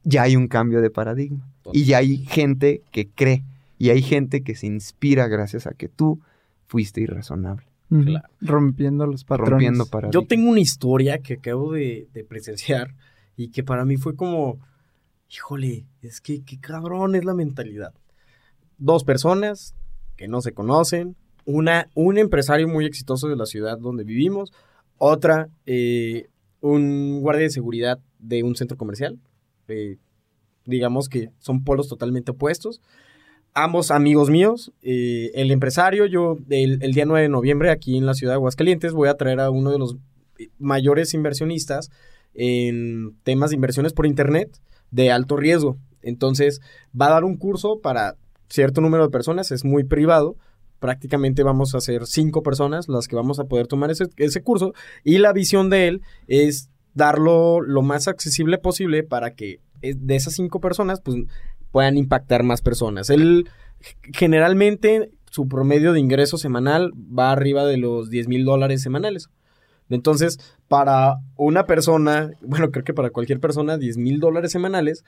[0.04, 1.48] ya hay un cambio de paradigma.
[1.72, 3.44] Y ya hay gente que cree
[3.78, 6.20] y hay gente que se inspira gracias a que tú
[6.68, 7.66] fuiste irrazonable.
[7.89, 8.28] Claro.
[8.42, 9.52] Rompiendo los patrones.
[9.52, 10.13] rompiendo paradigmas.
[10.13, 12.96] Yo tengo una historia que acabo de, de presenciar
[13.36, 14.58] y que para mí fue como,
[15.30, 17.94] híjole, es que qué cabrón es la mentalidad.
[18.78, 19.76] Dos personas
[20.16, 24.52] que no se conocen, una, un empresario muy exitoso de la ciudad donde vivimos,
[24.98, 26.30] otra, eh,
[26.62, 29.20] un guardia de seguridad de un centro comercial.
[29.67, 29.97] Eh,
[30.65, 32.82] digamos que son polos totalmente opuestos.
[33.54, 38.06] Ambos amigos míos, eh, el empresario, yo el, el día 9 de noviembre aquí en
[38.06, 39.97] la ciudad de Aguascalientes voy a traer a uno de los
[40.58, 41.91] mayores inversionistas
[42.34, 44.60] en temas de inversiones por internet
[44.91, 45.78] de alto riesgo.
[46.02, 46.62] Entonces
[46.99, 48.15] va a dar un curso para
[48.49, 50.36] cierto número de personas, es muy privado.
[50.80, 54.73] Prácticamente vamos a ser cinco personas las que vamos a poder tomar ese, ese curso
[55.04, 60.15] y la visión de él es darlo lo más accesible posible para que eh, de
[60.15, 61.17] esas cinco personas pues
[61.71, 63.10] puedan impactar más personas.
[63.10, 63.49] Él
[64.13, 69.29] generalmente su promedio de ingreso semanal va arriba de los 10 mil dólares semanales.
[69.89, 75.03] Entonces, para una persona, bueno, creo que para cualquier persona, 10 mil dólares semanales,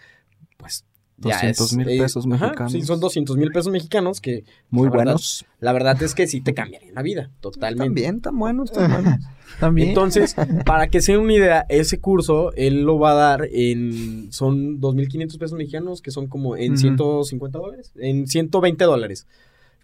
[0.57, 0.83] pues...
[1.17, 2.71] ya 200 es, mil eh, pesos ajá, mexicanos.
[2.71, 4.43] sí, son 200 mil pesos mexicanos que...
[4.69, 5.45] Muy la verdad- buenos.
[5.59, 7.85] la verdad es que sí te cambiarían la vida, totalmente.
[7.85, 9.19] También, tan buenos, tan buenos.
[9.59, 9.89] También.
[9.89, 14.31] Entonces, para que se den una idea, ese curso él lo va a dar en.
[14.33, 16.81] Son 2.500 pesos mexicanos, que son como en Ujú.
[16.81, 19.25] 150 dólares, en 120 dólares.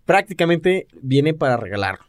[0.05, 1.99] Prácticamente viene para regalar.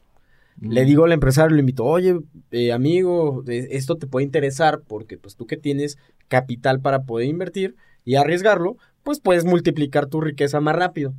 [0.61, 5.17] Le digo al empresario, le invito, oye, eh, amigo, de- esto te puede interesar porque
[5.17, 10.61] pues tú que tienes capital para poder invertir y arriesgarlo, pues puedes multiplicar tu riqueza
[10.61, 11.15] más rápido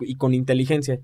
[0.00, 1.00] y con inteligencia.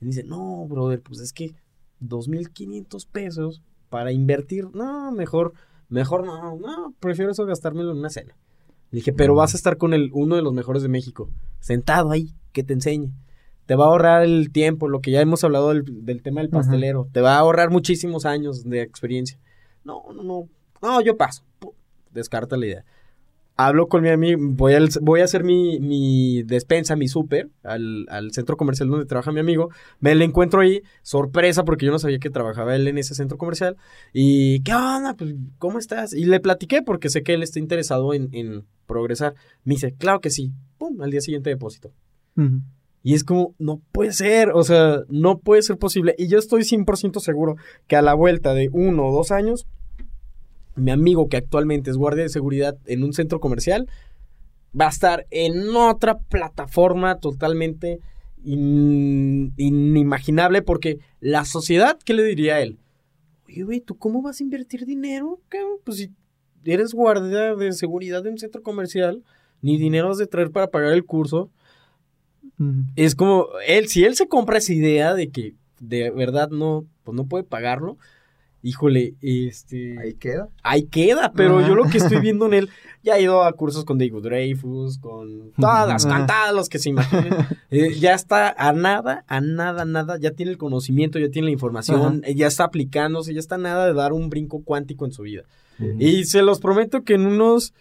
[0.00, 1.54] Y dice, no, brother, pues es que
[2.00, 5.54] 2.500 pesos para invertir, no, mejor,
[5.88, 8.36] mejor no, no, prefiero eso gastármelo en una cena.
[8.90, 12.10] Le dije, pero vas a estar con el, uno de los mejores de México, sentado
[12.10, 13.12] ahí, que te enseñe.
[13.66, 16.48] Te va a ahorrar el tiempo, lo que ya hemos hablado del, del tema del
[16.48, 16.58] Ajá.
[16.60, 17.06] pastelero.
[17.12, 19.38] Te va a ahorrar muchísimos años de experiencia.
[19.84, 20.48] No, no, no.
[20.80, 21.42] No, yo paso.
[22.10, 22.84] Descarta la idea.
[23.60, 28.06] Hablo con mi amigo, voy, al- voy a hacer mi, mi despensa, mi súper, al,
[28.08, 29.70] al centro comercial donde trabaja mi amigo.
[29.98, 33.36] Me lo encuentro ahí, sorpresa, porque yo no sabía que trabajaba él en ese centro
[33.36, 33.76] comercial.
[34.12, 35.14] Y, ¿qué onda?
[35.18, 36.12] Pues, ¿cómo estás?
[36.12, 39.34] Y le platiqué porque sé que él está interesado en, en progresar.
[39.64, 40.52] Me dice, claro que sí.
[40.78, 41.90] Pum, al día siguiente depósito.
[43.02, 46.14] Y es como, no puede ser, o sea, no puede ser posible.
[46.16, 47.56] Y yo estoy 100% seguro
[47.88, 49.66] que a la vuelta de uno o dos años,
[50.78, 53.88] mi amigo que actualmente es guardia de seguridad en un centro comercial,
[54.78, 58.00] va a estar en otra plataforma totalmente
[58.44, 62.78] in- inimaginable porque la sociedad, ¿qué le diría a él?
[63.46, 65.40] Oye, güey, ¿tú cómo vas a invertir dinero?
[65.48, 65.78] cabrón?
[65.84, 66.10] Pues si
[66.64, 69.22] eres guardia de seguridad de un centro comercial,
[69.62, 71.50] ni dinero has de traer para pagar el curso.
[72.96, 77.16] Es como, él, si él se compra esa idea de que de verdad no, pues
[77.16, 77.98] no puede pagarlo,
[78.62, 79.98] híjole, este...
[79.98, 80.48] Ahí queda.
[80.62, 81.68] ahí queda, pero Ajá.
[81.68, 82.70] yo lo que estoy viendo en él,
[83.02, 86.90] ya ha ido a cursos con David Dreyfus, con todas las cantadas, los que se
[86.90, 87.34] imaginen.
[87.70, 91.52] Eh, ya está a nada, a nada, nada, ya tiene el conocimiento, ya tiene la
[91.52, 95.12] información, eh, ya está aplicándose, ya está a nada de dar un brinco cuántico en
[95.12, 95.42] su vida.
[95.98, 97.74] Y se los prometo que en unos,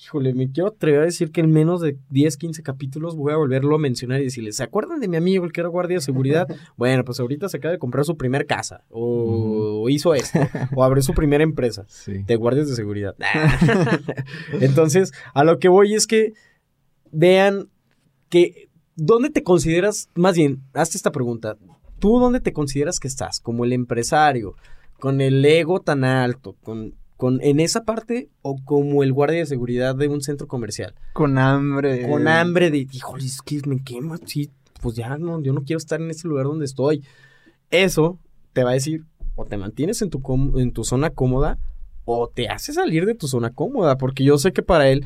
[0.00, 3.36] híjole, me quiero atrever a decir que en menos de 10, 15 capítulos voy a
[3.36, 6.00] volverlo a mencionar y decirles, ¿se acuerdan de mi amigo el que era guardia de
[6.00, 6.46] seguridad?
[6.76, 10.38] bueno, pues ahorita se acaba de comprar su primer casa, o hizo esto,
[10.74, 12.22] o abrió su primera empresa Sí.
[12.26, 13.16] de guardias de seguridad.
[14.60, 16.32] Entonces, a lo que voy es que
[17.10, 17.68] vean
[18.28, 21.56] que ¿dónde te consideras, más bien, hazte esta pregunta,
[21.98, 23.40] ¿tú dónde te consideras que estás?
[23.40, 24.54] Como el empresario,
[25.00, 29.46] con el ego tan alto, con, con en esa parte o como el guardia de
[29.46, 32.08] seguridad de un centro comercial, Con hambre.
[32.08, 34.50] con hambre de, híjole, es que me quema, sí,
[34.80, 37.04] pues ya no, yo no quiero estar en ese lugar donde estoy.
[37.70, 38.18] Eso
[38.54, 39.04] te va a decir,
[39.34, 41.58] o te mantienes en tu, com- en tu zona cómoda,
[42.04, 45.04] o te hace salir de tu zona cómoda, porque yo sé que para él,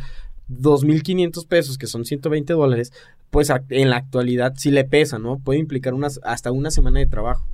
[0.49, 2.93] 2.500 pesos, que son 120 dólares,
[3.31, 5.39] pues en la actualidad sí le pesa, ¿no?
[5.39, 7.47] Puede implicar unas, hasta una semana de trabajo,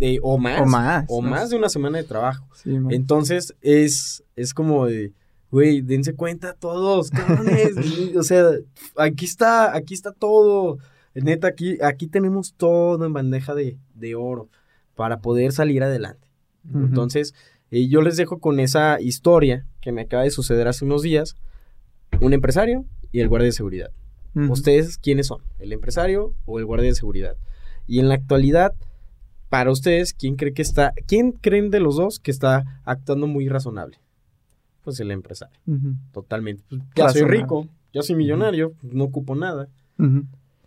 [0.00, 0.60] Eh, o más.
[0.62, 2.48] O más, O más de una semana de trabajo.
[2.54, 2.76] Sí.
[2.90, 5.12] Entonces, es, es como de,
[5.50, 7.72] güey, dense cuenta todos, cabrones.
[8.16, 8.44] o sea,
[8.96, 10.78] aquí está, aquí está todo.
[11.14, 14.48] Neta, aquí, aquí tenemos todo en bandeja de, de oro
[14.96, 16.28] para poder salir adelante.
[16.74, 17.34] Entonces,
[17.70, 21.36] Y yo les dejo con esa historia que me acaba de suceder hace unos días.
[22.20, 23.90] Un empresario y el guardia de seguridad.
[24.48, 25.42] ¿Ustedes quiénes son?
[25.60, 27.36] ¿El empresario o el guardia de seguridad?
[27.86, 28.72] Y en la actualidad,
[29.58, 33.48] para ustedes, ¿quién cree que está, quién creen de los dos que está actuando muy
[33.48, 33.98] razonable?
[34.82, 35.56] Pues el empresario,
[36.12, 36.64] totalmente.
[36.68, 39.68] Pues, ya soy rico, ya soy millonario, no ocupo nada.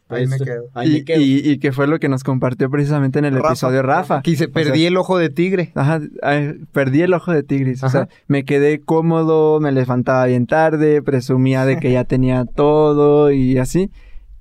[0.09, 0.69] Ahí me Este, quedo.
[0.73, 1.21] Ahí me Y, quedo.
[1.21, 3.49] y- y que fue lo que nos compartió precisamente en el Rafa.
[3.49, 4.21] episodio Rafa.
[4.25, 5.73] O sea, perdí el ojo de tigre.
[5.75, 7.83] Ajá, ay, perdí el ojo de tigris.
[7.83, 13.31] O sea, me quedé cómodo, me levantaba bien tarde, presumía de que ya tenía todo
[13.33, 13.91] y así.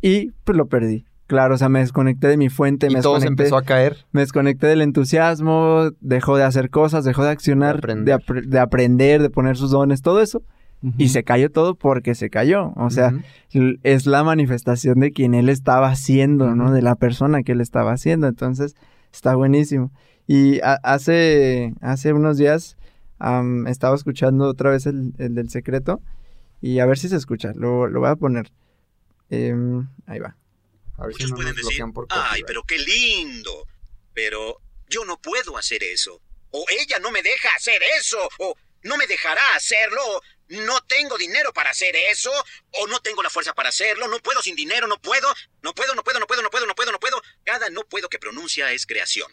[0.01, 1.05] Y pues lo perdí.
[1.27, 3.97] Claro, o sea, me desconecté de mi fuente, me todo se desconecté, empezó a caer.
[4.13, 8.05] me desconecté del entusiasmo, dejó de hacer cosas, dejó de accionar, De aprender.
[8.05, 10.43] de, apre- de aprender, de poner sus dones, todo eso.
[10.99, 12.73] Y se cayó todo porque se cayó.
[12.77, 13.13] O sea,
[13.83, 16.71] es la manifestación de quien él estaba haciendo, ¿no?
[16.71, 18.29] De la persona que él estaba haciendo.
[18.29, 18.77] Entonces,
[19.13, 19.91] está buenísimo.
[20.29, 22.77] Y a- hace, hace unos días
[23.19, 26.01] am, estaba escuchando otra vez el, el del secreto.
[26.61, 27.53] Y a ver si se escucha.
[27.57, 28.53] Lo, lo voy a poner.
[29.31, 30.37] Em, ahí va.
[30.99, 32.47] A ver si Muchos no pueden nos decir, bloquean por ay, copyright".
[32.47, 33.67] pero qué lindo.
[34.15, 36.21] Pero yo no puedo hacer eso.
[36.51, 38.19] O ella no me deja hacer eso.
[38.39, 40.01] O no me dejará hacerlo.
[40.07, 42.31] O no tengo dinero para hacer eso.
[42.81, 44.09] O no tengo la fuerza para hacerlo.
[44.09, 44.87] No puedo sin dinero.
[44.87, 45.29] No puedo.
[45.63, 47.23] No puedo, no puedo, no puedo, no puedo, no puedo, no puedo.
[47.45, 49.31] Cada no puedo que pronuncia es creación.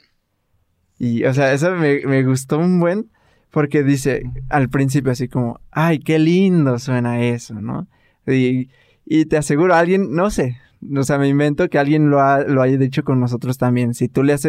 [0.99, 3.11] Y, o sea, eso me, me gustó un buen.
[3.51, 7.87] Porque dice al principio así como, ay, qué lindo suena eso, ¿no?
[8.25, 8.71] Y,
[9.05, 10.59] y te aseguro, alguien, no sé,
[10.95, 13.93] o sea, me invento que alguien lo, ha, lo haya dicho con nosotros también.
[13.93, 14.47] Si tú le has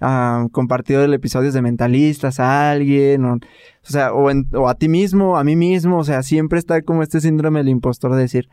[0.00, 3.38] ah, compartido el episodio de Mentalistas a alguien, o, o
[3.82, 7.02] sea, o, en- o a ti mismo, a mí mismo, o sea, siempre está como
[7.02, 8.48] este síndrome del impostor de decir,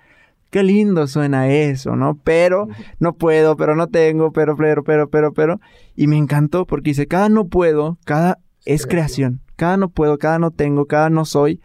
[0.49, 2.15] qué lindo suena eso, ¿no?
[2.23, 2.67] Pero
[2.99, 5.59] no puedo, pero no tengo, pero, pero, pero, pero, pero.
[5.95, 9.41] Y me encantó porque dice, cada no puedo, cada es creación.
[9.55, 11.59] Cada no puedo, cada no tengo, cada no soy,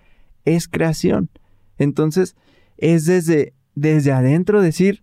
[0.44, 1.30] es creación.
[1.78, 2.34] Entonces,
[2.76, 5.02] es desde, desde adentro decir,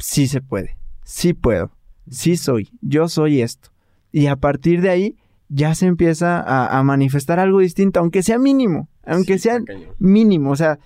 [0.00, 1.70] sí se puede, sí puedo,
[2.10, 3.70] sí soy, yo soy esto.
[4.12, 5.16] Y a partir de ahí
[5.48, 9.94] ya se empieza a, a manifestar algo distinto, aunque sea mínimo, aunque Sí, sea cañón.
[9.98, 10.78] mínimo, o sea,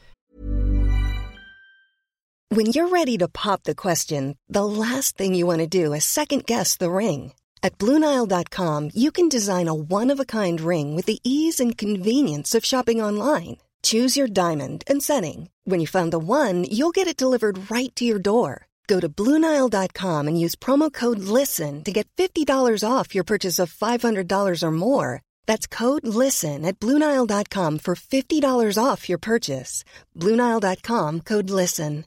[2.51, 6.05] When you're ready to pop the question, the last thing you want to do is
[6.05, 7.33] second guess the ring.
[7.65, 11.77] At Bluenile.com, you can design a one of a kind ring with the ease and
[11.77, 13.57] convenience of shopping online.
[13.83, 15.49] Choose your diamond and setting.
[15.65, 18.67] When you find the one, you'll get it delivered right to your door.
[18.87, 22.47] Go to Bluenile.com and use promo code LISTEN to get $50
[22.87, 25.23] off your purchase of $500 or more.
[25.47, 29.85] That's code LISTEN at Bluenile.com for $50 off your purchase.
[30.15, 32.05] Bluenile.com code LISTEN.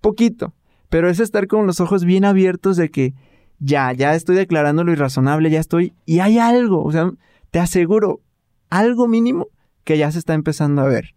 [0.00, 0.54] poquito,
[0.88, 3.14] pero es estar con los ojos bien abiertos de que
[3.58, 7.10] ya, ya estoy declarando lo irrazonable, ya estoy, y hay algo, o sea,
[7.50, 8.20] te aseguro,
[8.70, 9.48] algo mínimo
[9.84, 11.14] que ya se está empezando a ver,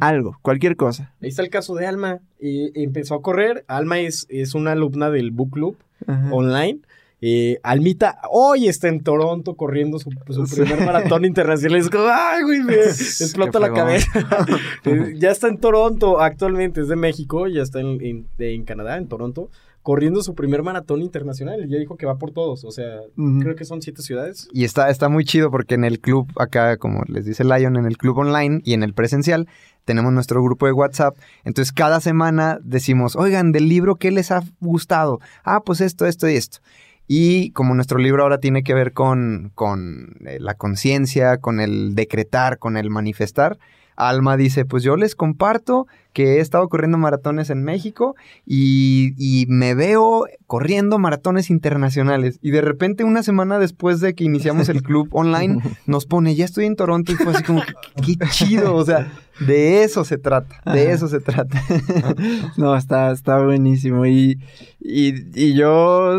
[0.00, 1.12] algo, cualquier cosa.
[1.20, 2.20] Ahí está el caso de Alma.
[2.40, 3.64] Y, y empezó a correr.
[3.68, 6.28] Alma es, es una alumna del Book Club Ajá.
[6.32, 6.80] online.
[7.22, 10.10] Eh, Almita hoy está en Toronto corriendo su,
[10.54, 11.78] primer maratón internacional.
[11.80, 14.10] Es como, ay, güey, me explota la cabeza.
[14.84, 18.64] Eh, ya está en Toronto actualmente, es de México, ya está en, en- de- en
[18.64, 19.50] Canadá, en Toronto,
[19.86, 21.64] corriendo su primer maratón internacional.
[21.64, 22.64] Y ya dijo que va por todos.
[22.64, 24.48] O sea, creo que son siete ciudades.
[24.52, 27.84] Y está, está muy chido porque en el club, acá, como les dice Lion, en
[27.84, 29.46] el club online y en el presencial,
[29.84, 31.16] tenemos nuestro grupo de WhatsApp.
[31.44, 35.20] Entonces, cada semana decimos, oigan, del libro, ¿qué les ha gustado?
[35.44, 36.58] Ah, pues esto, esto y esto.
[37.06, 41.94] Y como nuestro libro ahora tiene que ver con, con eh, la conciencia, con el
[41.94, 43.56] decretar, con el manifestar,
[43.96, 48.14] Alma dice, pues yo les comparto que he estado corriendo maratones en México
[48.46, 52.38] y, y me veo corriendo maratones internacionales.
[52.40, 56.44] Y de repente una semana después de que iniciamos el club online, nos pone, ya
[56.46, 60.16] estoy en Toronto y fue así como, qué, qué chido, o sea, de eso se
[60.16, 61.62] trata, de eso se trata.
[62.56, 64.06] No, está, está buenísimo.
[64.06, 64.40] Y,
[64.80, 66.18] y, y yo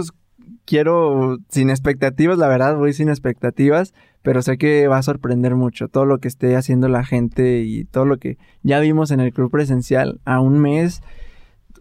[0.65, 3.93] quiero, sin expectativas, la verdad, voy sin expectativas,
[4.27, 7.85] pero sé que va a sorprender mucho todo lo que esté haciendo la gente y
[7.85, 10.99] todo lo que ya vimos en el club presencial a un mes.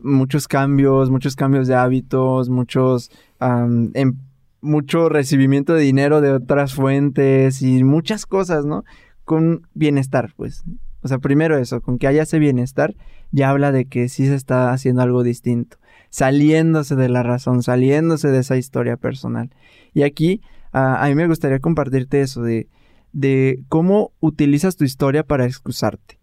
[0.01, 3.11] Muchos cambios, muchos cambios de hábitos, muchos,
[3.41, 4.15] am, em-
[4.61, 8.85] mucho recibimiento de dinero de otras fuentes y muchas cosas, ¿no?
[9.25, 10.63] Con bienestar, pues.
[11.03, 12.95] O sea, primero eso, con que haya ese bienestar,
[13.33, 15.79] ya habla de que sí se está haciendo algo distinto,
[16.11, 19.51] saliéndose de la razón, saliéndose de esa historia personal.
[19.95, 20.43] Y aquí
[20.73, 22.69] a mí me gustaría compartirte eso de,
[23.13, 26.19] de cómo utilizas tu historia para excusarte.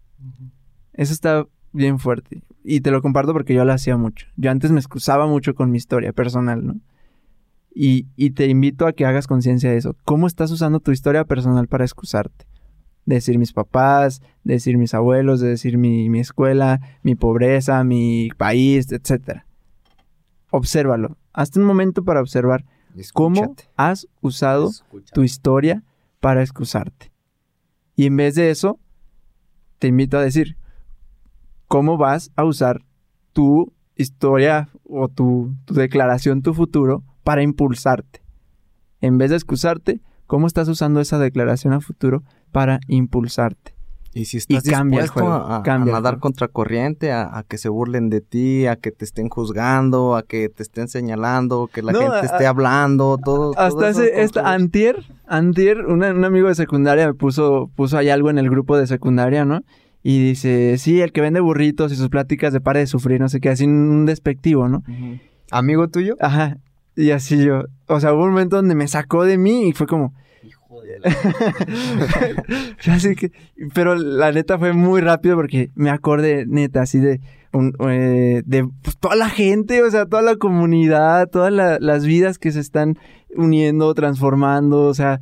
[0.92, 2.42] Eso está bien fuerte.
[2.62, 4.28] Y te lo comparto porque yo lo hacía mucho.
[4.36, 6.76] Yo antes me excusaba mucho con mi historia personal, ¿no?
[7.74, 9.96] Y, y te invito a que hagas conciencia de eso.
[10.04, 12.46] ¿Cómo estás usando tu historia personal para excusarte?
[13.04, 19.42] Decir mis papás, decir mis abuelos, decir mi, mi escuela, mi pobreza, mi país, etc.
[20.50, 21.18] Obsérvalo.
[21.32, 22.64] Hazte un momento para observar
[23.12, 24.70] cómo has usado
[25.12, 25.82] tu historia
[26.20, 27.12] para excusarte.
[27.96, 28.78] Y en vez de eso,
[29.78, 30.56] te invito a decir,
[31.68, 32.84] ¿cómo vas a usar
[33.32, 38.22] tu historia o tu, tu declaración, tu futuro, para impulsarte?
[39.00, 42.22] En vez de excusarte, ¿cómo estás usando esa declaración a futuro
[42.52, 43.73] para impulsarte?
[44.14, 47.58] Y si estás cambia el dispuesto juego, a, cambia el nadar contracorriente, a, a que
[47.58, 51.82] se burlen de ti, a que te estén juzgando, a que te estén señalando, que
[51.82, 53.50] la No, gente a- esté hablando, todo.
[53.58, 58.08] Hasta todo ese, esta, antier, antier, una- un amigo de secundaria me puso, puso ahí
[58.08, 59.62] algo en el grupo de secundaria, ¿no?
[60.02, 63.28] Y dice, sí, el que vende burritos y sus pláticas de pare de sufrir, no
[63.28, 64.84] sé qué, así un despectivo, ¿no?
[65.50, 66.16] ¿Amigo tuyo?
[66.20, 66.58] Ajá.
[66.94, 69.86] Y así yo, o sea, hubo un momento donde me sacó de mí y fue
[69.86, 70.14] como...
[72.90, 73.32] Así que,
[73.74, 77.20] pero la neta fue muy rápido porque me acordé, neta, así de,
[77.52, 82.04] un- eh, de pues, toda la gente, o sea, toda la comunidad, todas la- las
[82.04, 82.98] vidas que se están
[83.36, 85.20] uniendo, transformando, o sea,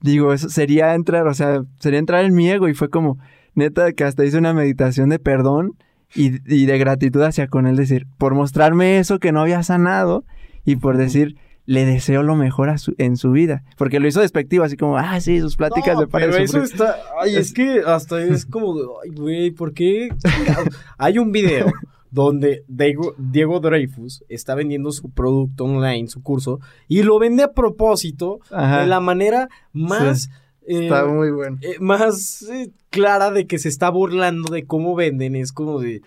[0.00, 3.18] digo, eso sería entrar, o sea, sería entrar en mi ego y fue como,
[3.54, 5.72] neta, que hasta hice una meditación de perdón
[6.14, 10.24] y, y de gratitud hacia con él, decir, por mostrarme eso que no había sanado
[10.64, 11.36] y por decir,
[11.68, 13.62] le deseo lo mejor a su- en su vida.
[13.76, 16.44] Porque lo hizo despectivo, así como, ah, sí, sus pláticas No, de pare de pero
[16.44, 16.72] eso sufrir".
[16.80, 16.96] está...
[17.20, 18.74] Ay, es que hasta es como...
[19.04, 20.08] Ay, güey, ¿por qué?
[20.96, 21.66] Hay un video
[22.10, 26.58] donde Diego, Diego Dreyfus está vendiendo su producto online, su curso,
[26.88, 28.80] y lo vende a propósito Ajá.
[28.80, 30.30] de la manera más...
[30.66, 31.58] eh, Está muy bueno.
[31.60, 35.36] eh, más eh, clara de que se está burlando de cómo venden.
[35.36, 36.00] Es como de...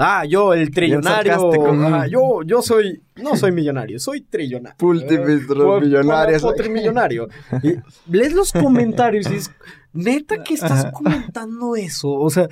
[0.00, 1.50] Ah, yo, el trillonario.
[1.84, 3.02] ah, yo, yo soy...
[3.16, 4.76] No soy millonario, soy trillonario.
[4.80, 6.54] Multimillonario soy.
[6.54, 7.28] Multimillonario.
[7.64, 7.74] Y
[8.10, 9.50] lees los comentarios y es...
[9.92, 12.10] Neta que estás comentando eso.
[12.12, 12.46] O sea,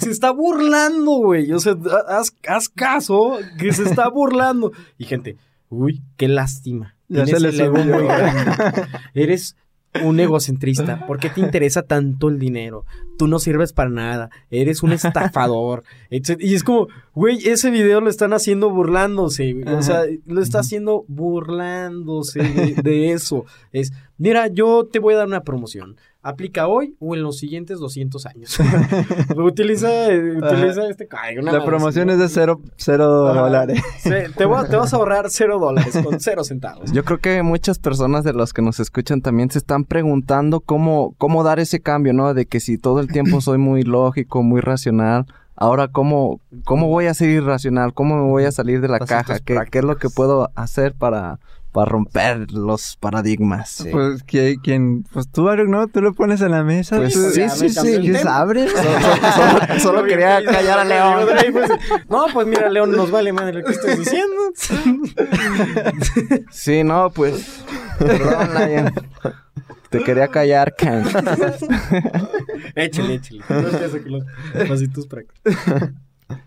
[0.00, 1.52] se está burlando, güey.
[1.52, 1.76] O sea,
[2.08, 4.72] haz, haz caso que se está burlando.
[4.98, 5.36] Y gente,
[5.68, 6.96] uy, qué lástima.
[7.06, 7.94] Ya Tienes se el ego subió.
[7.94, 8.82] muy grande.
[9.14, 9.56] Eres
[10.04, 11.06] un egocentrista.
[11.06, 12.84] ¿Por qué te interesa tanto el dinero?
[13.18, 14.30] Tú no sirves para nada.
[14.50, 15.82] Eres un estafador.
[16.10, 16.38] etc.
[16.40, 19.52] Y es como, güey, ese video lo están haciendo burlándose.
[19.52, 19.74] güey.
[19.74, 23.44] O sea, lo está haciendo burlándose de, de eso.
[23.72, 25.96] Es, mira, yo te voy a dar una promoción.
[26.22, 28.58] Aplica hoy o en los siguientes 200 años.
[29.36, 31.08] utiliza utiliza este...
[31.12, 33.82] ay, una La promoción es de cero, cero dólares.
[34.00, 36.92] Sí, te, te vas a ahorrar cero dólares con cero centavos.
[36.92, 41.14] Yo creo que muchas personas de los que nos escuchan también se están preguntando cómo,
[41.16, 42.34] cómo dar ese cambio, ¿no?
[42.34, 47.06] De que si todo el tiempo soy muy lógico, muy racional, ahora cómo, cómo voy
[47.06, 49.84] a ser irracional, cómo me voy a salir de la Pasitos caja, ¿Qué, qué es
[49.84, 51.38] lo que puedo hacer para,
[51.72, 53.86] para romper los paradigmas.
[53.90, 55.04] Pues, ¿quién, quién?
[55.12, 55.86] Pues tú, Baruch, ¿no?
[55.88, 56.96] Tú lo pones en la mesa.
[56.96, 58.66] Pues, tú- sí, sí, sí, que abre.
[58.68, 61.28] Solo, solo quería callar a León.
[62.08, 64.36] No, pues mira, León, nos vale madre lo que estás diciendo.
[66.50, 67.62] Sí, no, pues.
[67.98, 68.92] Perdón, Lion.
[69.90, 71.04] Te quería callar, Ken.
[72.76, 73.40] échale, échale.
[73.48, 74.24] No empiezo con los
[74.68, 75.54] pasitos prácticos.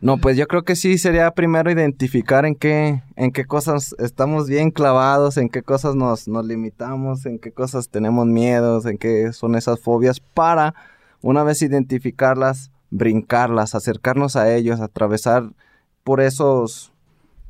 [0.01, 4.47] No, pues yo creo que sí sería primero identificar en qué, en qué cosas estamos
[4.47, 9.33] bien clavados, en qué cosas nos, nos limitamos, en qué cosas tenemos miedos, en qué
[9.33, 10.73] son esas fobias, para
[11.21, 15.51] una vez identificarlas, brincarlas, acercarnos a ellos, atravesar
[16.03, 16.91] por esos,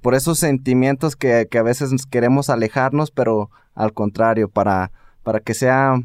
[0.02, 4.92] por esos sentimientos que, que a veces queremos alejarnos, pero al contrario, para,
[5.24, 6.02] para que sea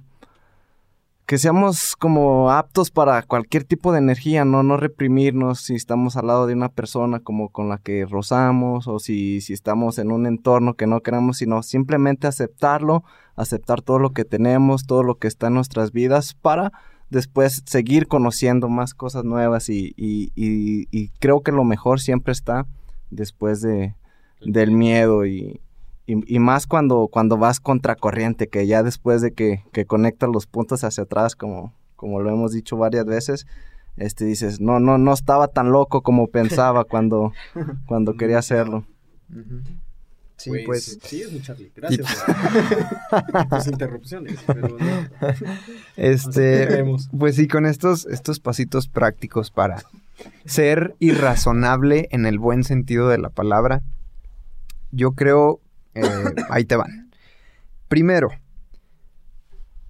[1.29, 6.27] que seamos como aptos para cualquier tipo de energía, no no reprimirnos si estamos al
[6.29, 10.25] lado de una persona como con la que rozamos o si, si estamos en un
[10.25, 13.05] entorno que no queremos, sino simplemente aceptarlo,
[13.37, 16.73] aceptar todo lo que tenemos, todo lo que está en nuestras vidas para
[17.11, 22.65] después seguir conociendo más cosas nuevas y, y- creo que lo mejor siempre está
[23.11, 23.95] después de,
[24.41, 25.61] del miedo y,
[26.09, 30.47] y, y más cuando, cuando vas contracorriente, que ya después de que, que conectas los
[30.47, 33.47] puntos hacia atrás, como, como lo hemos dicho varias veces,
[33.99, 37.33] este dices, no, no, no estaba tan loco como pensaba cuando,
[37.87, 38.87] cuando quería hacerlo.
[40.39, 40.99] Sí, pues.
[41.03, 41.71] Sí, es mi Charlie.
[41.77, 42.25] Gracias
[43.11, 44.39] por tus interrupciones.
[44.47, 45.09] Pero no.
[45.97, 46.85] Este,
[47.19, 49.83] pues sí, con estos, estos pasitos prácticos para
[50.47, 53.83] ser irrazonable en el buen sentido de la palabra,
[54.91, 55.61] yo creo,
[55.95, 56.05] eh,
[56.51, 57.11] ahí te van.
[57.89, 58.31] Primero,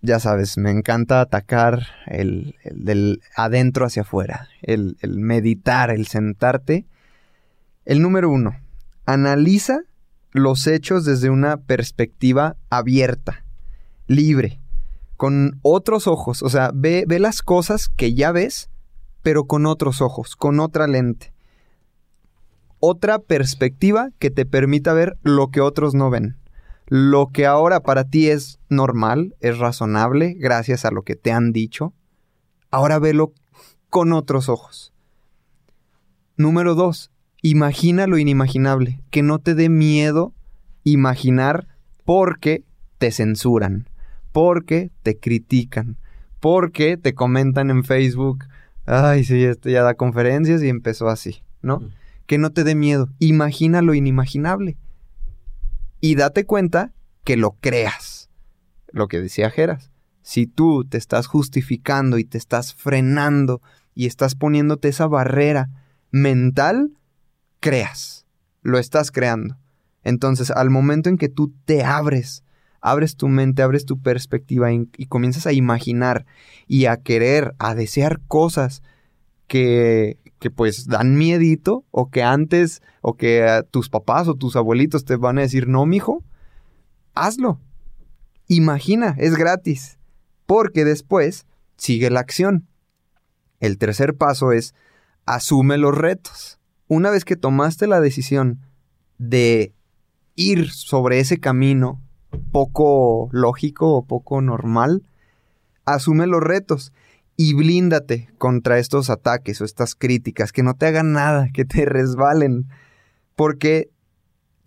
[0.00, 6.06] ya sabes, me encanta atacar el, el del adentro hacia afuera, el, el meditar, el
[6.06, 6.86] sentarte.
[7.84, 8.56] El número uno,
[9.06, 9.80] analiza
[10.32, 13.44] los hechos desde una perspectiva abierta,
[14.06, 14.60] libre,
[15.16, 16.42] con otros ojos.
[16.42, 18.70] O sea, ve, ve las cosas que ya ves,
[19.22, 21.32] pero con otros ojos, con otra lente.
[22.80, 26.36] Otra perspectiva que te permita ver lo que otros no ven.
[26.86, 31.52] Lo que ahora para ti es normal, es razonable, gracias a lo que te han
[31.52, 31.92] dicho.
[32.70, 33.32] Ahora velo
[33.90, 34.92] con otros ojos.
[36.36, 37.10] Número dos,
[37.42, 40.32] imagina lo inimaginable, que no te dé miedo
[40.84, 41.66] imaginar
[42.04, 42.64] porque
[42.98, 43.88] te censuran,
[44.32, 45.96] porque te critican,
[46.40, 48.44] porque te comentan en Facebook,
[48.86, 51.82] ay, sí, este ya da conferencias y empezó así, ¿no?
[52.28, 54.76] Que no te dé miedo, imagina lo inimaginable
[56.00, 56.92] y date cuenta
[57.24, 58.30] que lo creas.
[58.92, 59.90] Lo que decía Geras,
[60.22, 63.60] si tú te estás justificando y te estás frenando
[63.94, 65.70] y estás poniéndote esa barrera
[66.10, 66.92] mental,
[67.60, 68.26] creas,
[68.62, 69.56] lo estás creando.
[70.04, 72.44] Entonces, al momento en que tú te abres,
[72.82, 76.26] abres tu mente, abres tu perspectiva y, y, comienzas a imaginar
[76.66, 78.82] y a querer, a desear cosas
[79.46, 84.56] que, que pues dan miedito o que antes o que uh, tus papás o tus
[84.56, 86.24] abuelitos te van a decir, no, mijo,
[87.14, 87.60] hazlo.
[88.46, 89.98] Imagina, es gratis.
[90.46, 92.66] Porque después sigue la acción.
[93.60, 94.74] El tercer paso es
[95.26, 96.58] asume los retos.
[96.86, 98.60] Una vez que tomaste la decisión
[99.18, 99.74] de
[100.36, 102.00] ir sobre ese camino
[102.52, 105.02] poco lógico o poco normal,
[105.84, 106.92] asume los retos
[107.40, 111.84] y blíndate contra estos ataques o estas críticas, que no te hagan nada, que te
[111.84, 112.66] resbalen,
[113.36, 113.90] porque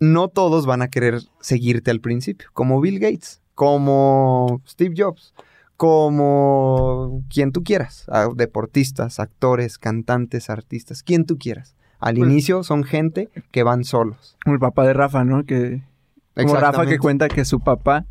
[0.00, 5.34] no todos van a querer seguirte al principio, como Bill Gates, como Steve Jobs,
[5.76, 8.06] como quien tú quieras,
[8.36, 11.76] deportistas, actores, cantantes, artistas, quien tú quieras.
[11.98, 14.38] Al pues, inicio son gente que van solos.
[14.42, 15.44] Como el papá de Rafa, ¿no?
[15.44, 15.82] Que
[16.34, 18.06] como Rafa que cuenta que su papá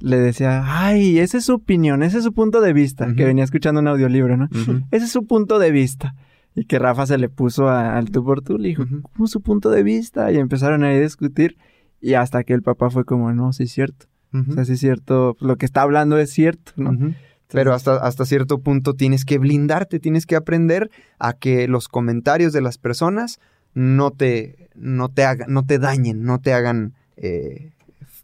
[0.00, 3.16] le decía, ay, esa es su opinión, ese es su punto de vista, uh -huh.
[3.16, 4.44] que venía escuchando un audiolibro, ¿no?
[4.44, 4.84] Uh -huh.
[4.90, 6.14] Ese es su punto de vista.
[6.54, 9.02] Y que Rafa se le puso a, al tú por tú, le dijo, uh -huh.
[9.02, 10.30] ¿cómo su punto de vista?
[10.32, 11.56] Y empezaron a discutir
[12.00, 14.06] y hasta que el papá fue como, no, sí es cierto.
[14.30, 17.14] O sea, sí es cierto, lo que está hablando es cierto, ¿no?
[17.50, 22.52] Pero hasta, hasta cierto punto tienes que blindarte, tienes que aprender a que los comentarios
[22.52, 23.40] de las personas
[23.72, 27.72] no te, no te, hagan, no te dañen, no te hagan eh,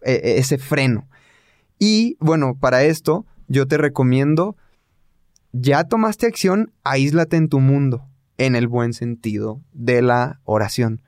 [0.03, 1.09] ese freno.
[1.79, 4.57] Y bueno, para esto yo te recomiendo,
[5.53, 8.09] ya tomaste acción, aíslate en tu mundo,
[8.39, 11.03] en el buen sentido de la oración.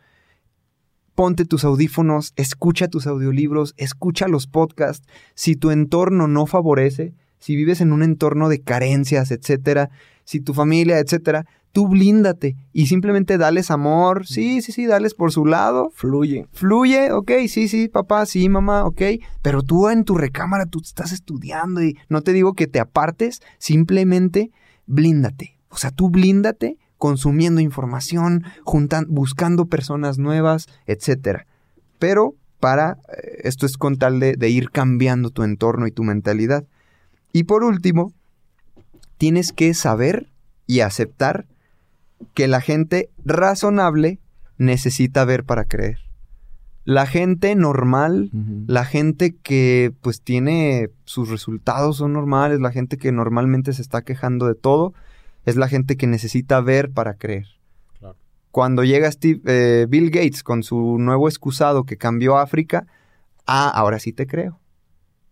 [1.14, 5.06] Ponte tus audífonos, escucha tus audiolibros, escucha los podcasts.
[5.34, 9.90] Si tu entorno no favorece, si vives en un entorno de carencias, etcétera,
[10.24, 11.46] si tu familia, etcétera,
[11.76, 14.26] tú blíndate y simplemente dales amor.
[14.26, 15.90] Sí, sí, sí, dales por su lado.
[15.94, 16.46] Fluye.
[16.54, 19.02] Fluye, ok, sí, sí, papá, sí, mamá, ok.
[19.42, 23.42] Pero tú en tu recámara, tú estás estudiando y no te digo que te apartes,
[23.58, 24.52] simplemente
[24.86, 25.58] blíndate.
[25.68, 31.46] O sea, tú blíndate consumiendo información, juntan, buscando personas nuevas, etcétera.
[31.98, 32.96] Pero para,
[33.44, 36.64] esto es con tal de, de ir cambiando tu entorno y tu mentalidad.
[37.34, 38.14] Y por último,
[39.18, 40.30] tienes que saber
[40.66, 41.44] y aceptar
[42.34, 44.20] que la gente razonable
[44.58, 45.98] necesita ver para creer.
[46.84, 48.64] La gente normal, uh -huh.
[48.68, 54.02] la gente que pues tiene sus resultados son normales, la gente que normalmente se está
[54.02, 54.94] quejando de todo,
[55.44, 57.46] es la gente que necesita ver para creer.
[57.98, 58.16] Claro.
[58.52, 62.86] Cuando llega Steve, eh, Bill Gates con su nuevo excusado que cambió África,
[63.46, 64.60] ah, ahora sí te creo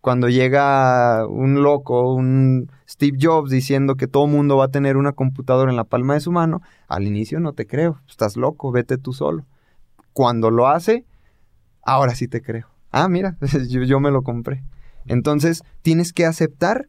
[0.04, 5.12] cuando llega un loco, un Steve Jobs diciendo que todo mundo va a tener una
[5.12, 8.98] computadora en la palma de su mano, al inicio no te creo, estás loco, vete
[8.98, 9.46] tú solo.
[10.12, 11.06] Cuando lo hace,
[11.80, 12.66] ahora sí te creo.
[12.90, 13.38] Ah, mira,
[13.70, 14.62] yo, me lo compré.
[15.06, 16.86] Entonces, tienes que aceptar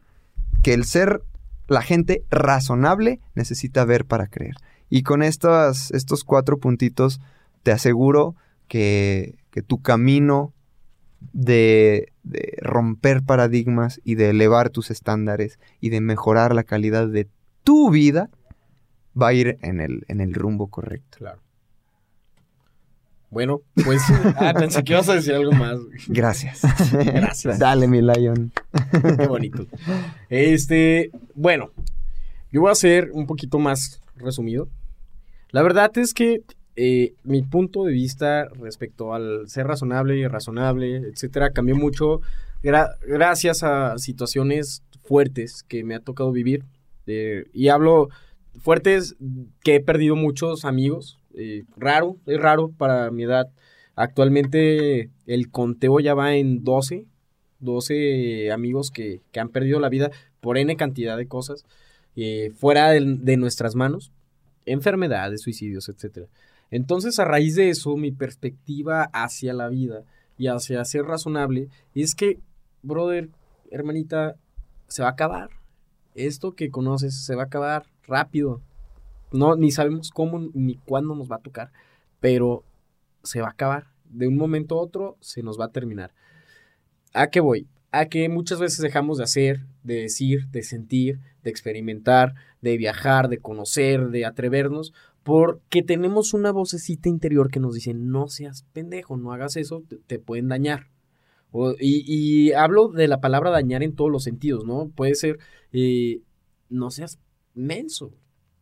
[0.62, 1.22] que el ser,
[1.68, 4.56] la gente razonable, necesita ver para creer.
[4.90, 7.22] Y con estas, estos cuatro puntitos,
[7.62, 8.36] te aseguro
[8.68, 10.52] que, que tu camino
[11.32, 17.28] de, de, romper paradigmas y de elevar tus estándares y de mejorar la calidad de
[17.64, 18.30] tu vida,
[19.20, 21.18] va a ir en el, en el rumbo correcto.
[21.18, 21.40] Claro.
[23.30, 24.02] Bueno, pues
[24.36, 25.78] ah, pensé que ibas a decir algo más.
[26.08, 26.62] Gracias.
[26.92, 27.58] Gracias.
[27.58, 28.52] Dale, mi Lion.
[29.18, 29.66] Qué bonito.
[30.28, 31.70] Este, bueno,
[32.50, 34.68] yo voy a ser un poquito más resumido.
[35.50, 36.42] La verdad es que
[36.76, 42.20] eh, mi punto de vista respecto al ser razonable y razonable, etcétera, cambió mucho
[42.62, 46.64] gra gracias a situaciones fuertes que me ha tocado vivir.
[47.06, 48.08] Eh, y hablo
[48.60, 49.16] fuertes
[49.62, 51.18] que he perdido muchos amigos.
[51.34, 53.48] Eh, raro, es raro para mi edad
[53.96, 57.06] Actualmente el conteo ya va en 12,
[57.60, 60.10] 12 amigos que, que han perdido la vida
[60.40, 61.64] por N cantidad de cosas
[62.14, 64.12] eh, fuera de nuestras manos,
[64.66, 66.26] enfermedades, suicidios, etcétera.
[66.70, 70.04] Entonces, a raíz de eso, mi perspectiva hacia la vida
[70.36, 72.40] y hacia ser razonable es que,
[72.82, 73.30] brother,
[73.70, 74.36] hermanita,
[74.88, 75.50] se va a acabar.
[76.14, 78.60] Esto que conoces se va a acabar rápido.
[79.32, 81.72] No, ni sabemos cómo ni cuándo nos va a tocar,
[82.20, 82.64] pero
[83.22, 83.88] se va a acabar.
[84.04, 86.14] De un momento a otro se nos va a terminar.
[87.12, 87.66] ¿A qué voy?
[87.92, 93.28] A que muchas veces dejamos de hacer, de decir, de sentir, de experimentar, de viajar,
[93.28, 94.92] de conocer, de atrevernos,
[95.26, 99.96] porque tenemos una vocecita interior que nos dice, no seas pendejo, no hagas eso, te,
[99.96, 100.86] te pueden dañar.
[101.50, 104.88] O- y, y hablo de la palabra dañar en todos los sentidos, ¿no?
[104.94, 105.40] Puede ser,
[105.72, 106.20] eh,
[106.68, 107.18] no seas
[107.54, 108.12] menso.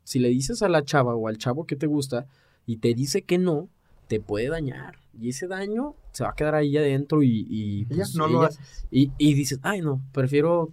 [0.05, 2.25] Si le dices a la chava o al chavo que te gusta
[2.65, 3.69] y te dice que no,
[4.09, 5.01] te puede dañar.
[5.21, 7.47] Y ese daño se va a quedar ahí adentro y...
[7.47, 8.49] y, pues, lo
[8.91, 10.71] y, y dices, ay no, prefiero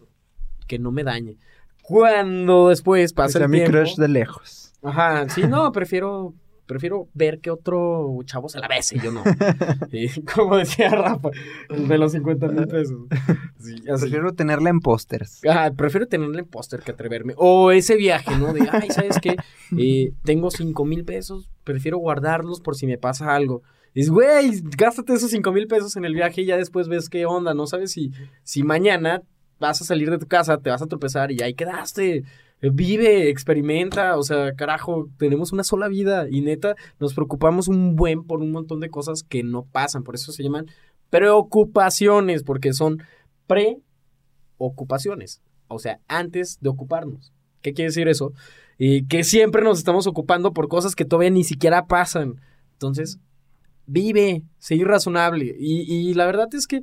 [0.67, 1.35] que no me dañe.
[1.81, 3.73] Cuando después pasa sea el mi tiempo...
[3.77, 4.70] crush de lejos.
[4.83, 6.33] Ajá, sí, no, prefiero,
[6.65, 9.23] prefiero ver que otro chavo se la bese, yo no.
[9.91, 11.29] Y como decía Rafa,
[11.69, 13.07] de los 50 mil pesos.
[13.59, 13.75] Sí.
[13.85, 15.41] Prefiero tenerla en pósters.
[15.49, 17.33] Ah, prefiero tenerle en póster que atreverme.
[17.37, 18.53] O ese viaje, ¿no?
[18.53, 19.35] De, ay, ¿sabes qué?
[19.77, 23.61] Eh, tengo 5 mil pesos, prefiero guardarlos por si me pasa algo.
[23.93, 27.25] Es, güey, gástate esos 5 mil pesos en el viaje y ya después ves qué
[27.25, 27.53] onda.
[27.53, 28.11] No sabes si,
[28.43, 29.21] si mañana
[29.59, 32.23] vas a salir de tu casa, te vas a tropezar y ahí quedaste.
[32.61, 38.23] Vive, experimenta, o sea, carajo, tenemos una sola vida y neta nos preocupamos un buen
[38.23, 40.67] por un montón de cosas que no pasan, por eso se llaman
[41.09, 43.01] preocupaciones, porque son
[43.47, 47.33] preocupaciones, o sea, antes de ocuparnos.
[47.61, 48.33] ¿Qué quiere decir eso?
[48.77, 52.41] Eh, que siempre nos estamos ocupando por cosas que todavía ni siquiera pasan.
[52.73, 53.19] Entonces,
[53.85, 55.55] vive, seguir razonable.
[55.59, 56.81] Y, y la verdad es que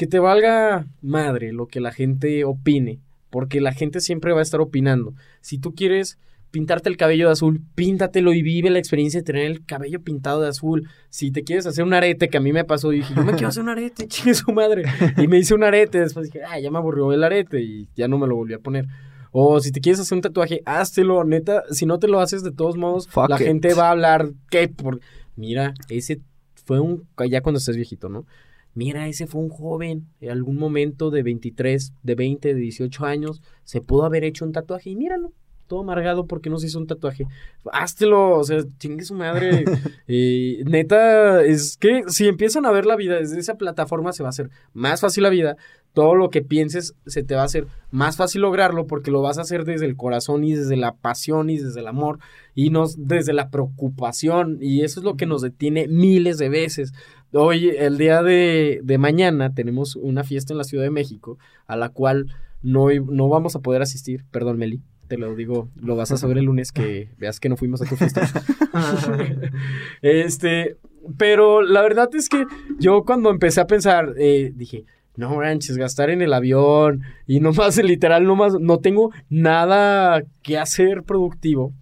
[0.00, 3.00] que te valga madre lo que la gente opine,
[3.30, 5.14] porque la gente siempre va a estar opinando.
[5.40, 6.18] Si tú quieres
[6.50, 10.40] pintarte el cabello de azul, píntatelo y vive la experiencia de tener el cabello pintado
[10.40, 10.88] de azul.
[11.08, 13.48] Si te quieres hacer un arete, que a mí me pasó, dije, yo me quiero
[13.48, 14.84] hacer un arete, chingue su madre.
[15.16, 18.08] Y me hice un arete, después dije, ah, ya me aburrió el arete y ya
[18.08, 18.86] no me lo volví a poner.
[19.32, 21.62] O si te quieres hacer un tatuaje, háztelo, neta.
[21.70, 23.46] Si no te lo haces, de todos modos, Fuck la it.
[23.46, 24.68] gente va a hablar, ¿qué?
[24.68, 25.00] Por...
[25.36, 26.20] Mira, ese
[26.64, 27.06] fue un...
[27.28, 28.26] Ya cuando estés viejito, ¿no?
[28.74, 33.42] Mira, ese fue un joven, en algún momento de 23, de 20, de 18 años,
[33.64, 35.32] se pudo haber hecho un tatuaje y míralo,
[35.70, 37.26] todo amargado porque no se hizo un tatuaje.
[37.72, 39.64] Háztelo, o sea, chingue su madre.
[40.12, 44.28] Eh, neta, es que si empiezan a ver la vida desde esa plataforma se va
[44.28, 45.56] a hacer más fácil la vida.
[45.92, 49.38] Todo lo que pienses se te va a hacer más fácil lograrlo porque lo vas
[49.38, 52.18] a hacer desde el corazón y desde la pasión y desde el amor
[52.60, 54.58] y no desde la preocupación.
[54.60, 56.92] Y eso es lo que nos detiene miles de veces.
[57.32, 61.76] Hoy, el día de, de mañana, tenemos una fiesta en la Ciudad de México a
[61.76, 62.26] la cual
[62.62, 64.26] no, no vamos a poder asistir.
[64.30, 67.56] Perdón, Meli, te lo digo, lo vas a saber el lunes que veas que no
[67.56, 68.28] fuimos a tu fiesta.
[70.02, 70.76] este,
[71.16, 72.44] pero la verdad es que
[72.78, 74.84] yo cuando empecé a pensar, eh, dije,
[75.16, 81.04] no manches, gastar en el avión y nomás, literal, nomás, no tengo nada que hacer
[81.04, 81.72] productivo.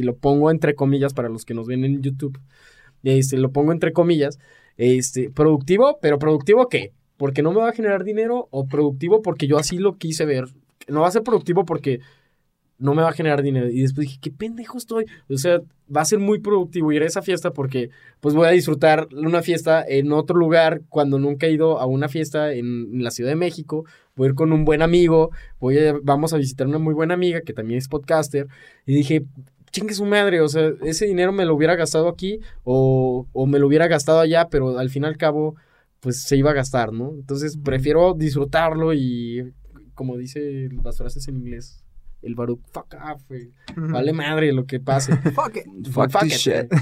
[0.00, 2.38] Y lo pongo entre comillas para los que nos ven en YouTube.
[3.02, 4.38] Este, lo pongo entre comillas.
[4.78, 6.94] Este, productivo, pero productivo qué?
[7.18, 10.44] Porque no me va a generar dinero o productivo porque yo así lo quise ver.
[10.88, 12.00] No va a ser productivo porque
[12.78, 13.68] no me va a generar dinero.
[13.68, 15.04] Y después dije, qué pendejo estoy.
[15.28, 15.60] O sea,
[15.94, 17.90] va a ser muy productivo ir a esa fiesta porque
[18.20, 22.08] pues voy a disfrutar una fiesta en otro lugar cuando nunca he ido a una
[22.08, 23.84] fiesta en, la Ciudad de México.
[24.16, 25.30] Voy a ir con un buen amigo,
[25.60, 28.48] voy a- vamos a visitar una muy buena amiga que también es podcaster.
[28.86, 29.24] Y dije,
[29.70, 33.58] chingue su madre, o sea, ese dinero me lo hubiera gastado aquí o, o me
[33.58, 35.56] lo hubiera gastado allá, pero al fin y al cabo,
[36.00, 37.12] pues se iba a gastar, ¿no?
[37.14, 39.52] Entonces prefiero disfrutarlo y,
[39.94, 41.84] como dice las frases en inglés,
[42.22, 43.50] el Baruch, fuck off, güey.
[43.76, 45.16] Vale madre lo que pase.
[45.34, 45.88] Fuck it.
[45.90, 46.10] Fuck.
[46.10, 46.72] Fuck it, shit.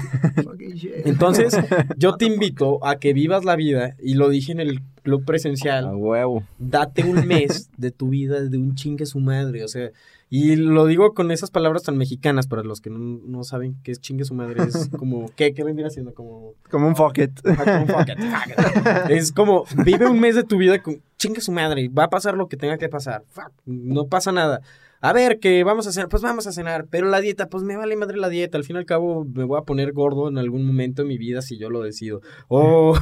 [1.05, 1.55] Entonces,
[1.97, 5.85] yo te invito a que vivas la vida, y lo dije en el club presencial,
[5.85, 6.43] A huevo.
[6.57, 9.89] date un mes de tu vida de un chingue su madre, o sea,
[10.31, 13.91] y lo digo con esas palabras tan mexicanas para los que no, no saben qué
[13.91, 16.13] es chingue su madre, es como, ¿qué, qué vendría siendo?
[16.13, 17.31] Como, Como un fuck it.
[17.47, 19.09] ajá, como, fuck it, fuck it.
[19.11, 22.35] es como, vive un mes de tu vida con chingue su madre, va a pasar
[22.37, 24.61] lo que tenga que pasar, fuck, no pasa nada.
[25.01, 27.77] A ver, que vamos a cenar, pues vamos a cenar, pero la dieta, pues me
[27.77, 30.37] vale madre la dieta, al fin y al cabo me voy a poner gordo en
[30.37, 32.19] algún momento de mi vida si yo lo decido.
[32.49, 32.97] O,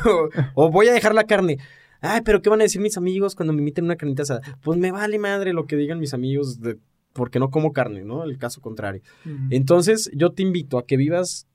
[0.53, 1.57] o voy a dejar la carne.
[2.01, 4.41] Ay, pero ¿qué van a decir mis amigos cuando me inviten una carnita asada?
[4.61, 6.77] Pues me vale madre lo que digan mis amigos de,
[7.13, 8.23] porque no como carne, ¿no?
[8.23, 9.01] El caso contrario.
[9.49, 11.47] Entonces, yo te invito a que vivas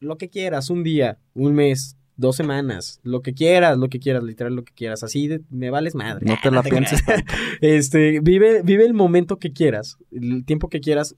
[0.00, 4.24] lo que quieras, un día, un mes, dos semanas, lo que quieras, lo que quieras,
[4.24, 6.26] literal lo que quieras, así de, me vales madre.
[6.26, 7.02] No te la pienses.
[7.60, 11.14] Este, vive, vive el momento que quieras, el tiempo que quieras,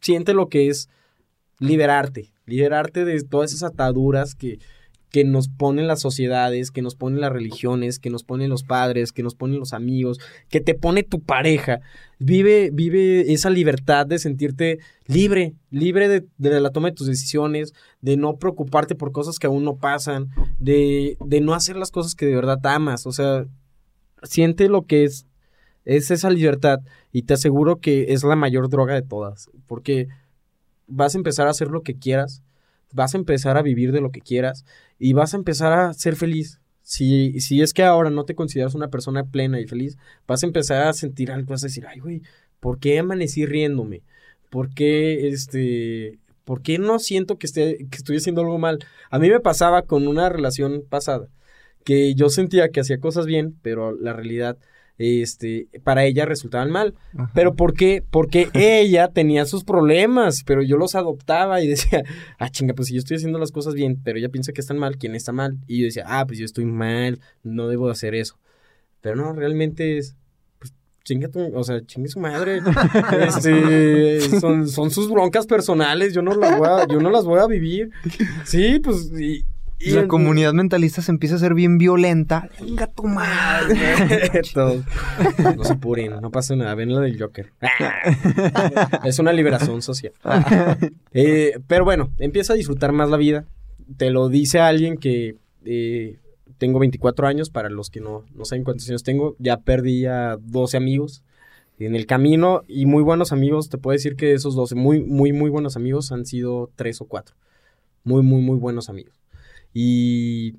[0.00, 0.88] siente lo que es
[1.58, 4.58] liberarte, liberarte de todas esas ataduras que,
[5.14, 9.12] que nos ponen las sociedades, que nos ponen las religiones, que nos ponen los padres,
[9.12, 11.82] que nos ponen los amigos, que te pone tu pareja.
[12.18, 17.74] Vive, vive esa libertad de sentirte libre, libre de, de la toma de tus decisiones,
[18.00, 22.16] de no preocuparte por cosas que aún no pasan, de, de no hacer las cosas
[22.16, 23.06] que de verdad amas.
[23.06, 23.46] O sea,
[24.24, 25.28] siente lo que es,
[25.84, 26.80] es esa libertad
[27.12, 30.08] y te aseguro que es la mayor droga de todas, porque
[30.88, 32.42] vas a empezar a hacer lo que quieras,
[32.94, 34.64] vas a empezar a vivir de lo que quieras
[34.98, 36.60] y vas a empezar a ser feliz.
[36.82, 40.46] Si, si es que ahora no te consideras una persona plena y feliz, vas a
[40.46, 42.22] empezar a sentir algo, vas a decir, ay, güey,
[42.60, 44.02] ¿por qué amanecí riéndome?
[44.50, 48.78] ¿Por qué, este, por qué no siento que, esté, que estoy haciendo algo mal?
[49.10, 51.28] A mí me pasaba con una relación pasada,
[51.84, 54.58] que yo sentía que hacía cosas bien, pero la realidad
[54.98, 56.94] este, para ella resultaban mal.
[57.14, 57.30] Ajá.
[57.34, 58.02] ¿Pero por qué?
[58.10, 62.04] Porque ella tenía sus problemas, pero yo los adoptaba y decía,
[62.38, 64.78] ah, chinga, pues si yo estoy haciendo las cosas bien, pero ella piensa que están
[64.78, 65.58] mal, ¿quién está mal?
[65.66, 68.38] Y yo decía, ah, pues yo estoy mal, no debo hacer eso.
[69.00, 70.16] Pero no, realmente es,
[70.58, 70.72] pues,
[71.04, 72.60] chinga tu, o sea, chingue su madre.
[73.26, 77.40] Este, son, son sus broncas personales, yo no las voy a, yo no las voy
[77.40, 77.90] a vivir.
[78.44, 79.44] Sí, pues, y,
[79.78, 82.48] y la comunidad mentalista se empieza a ser bien violenta.
[82.60, 83.76] Venga tu madre.
[85.56, 86.74] No se apuren, no pasa nada.
[86.74, 87.52] Ven lo del Joker.
[89.04, 90.12] es una liberación social.
[91.16, 93.44] Eh, pero bueno, empieza a disfrutar más la vida.
[93.96, 96.18] Te lo dice alguien que eh,
[96.58, 97.50] tengo 24 años.
[97.50, 101.22] Para los que no, no saben cuántos años tengo, ya perdí a 12 amigos
[101.78, 103.68] en el camino y muy buenos amigos.
[103.68, 107.04] Te puedo decir que esos 12 muy, muy, muy buenos amigos han sido 3 o
[107.06, 107.36] 4.
[108.02, 109.23] Muy, muy, muy buenos amigos.
[109.74, 110.54] Y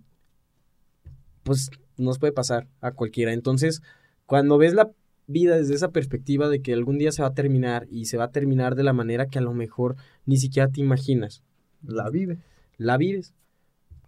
[1.43, 3.34] pues nos puede pasar a cualquiera.
[3.34, 3.82] Entonces,
[4.26, 4.91] cuando ves la
[5.28, 8.26] vida desde esa perspectiva de que algún día se va a terminar y se va
[8.26, 9.95] a terminar de la manera que a lo mejor
[10.26, 11.43] ni siquiera te imaginas,
[11.82, 12.38] La vive.
[12.78, 13.34] la vives.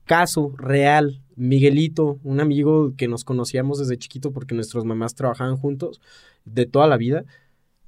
[0.06, 6.00] Caso real, Miguelito, un amigo que nos conocíamos desde chiquito porque nuestras mamás trabajaban juntos
[6.46, 7.26] de toda la vida,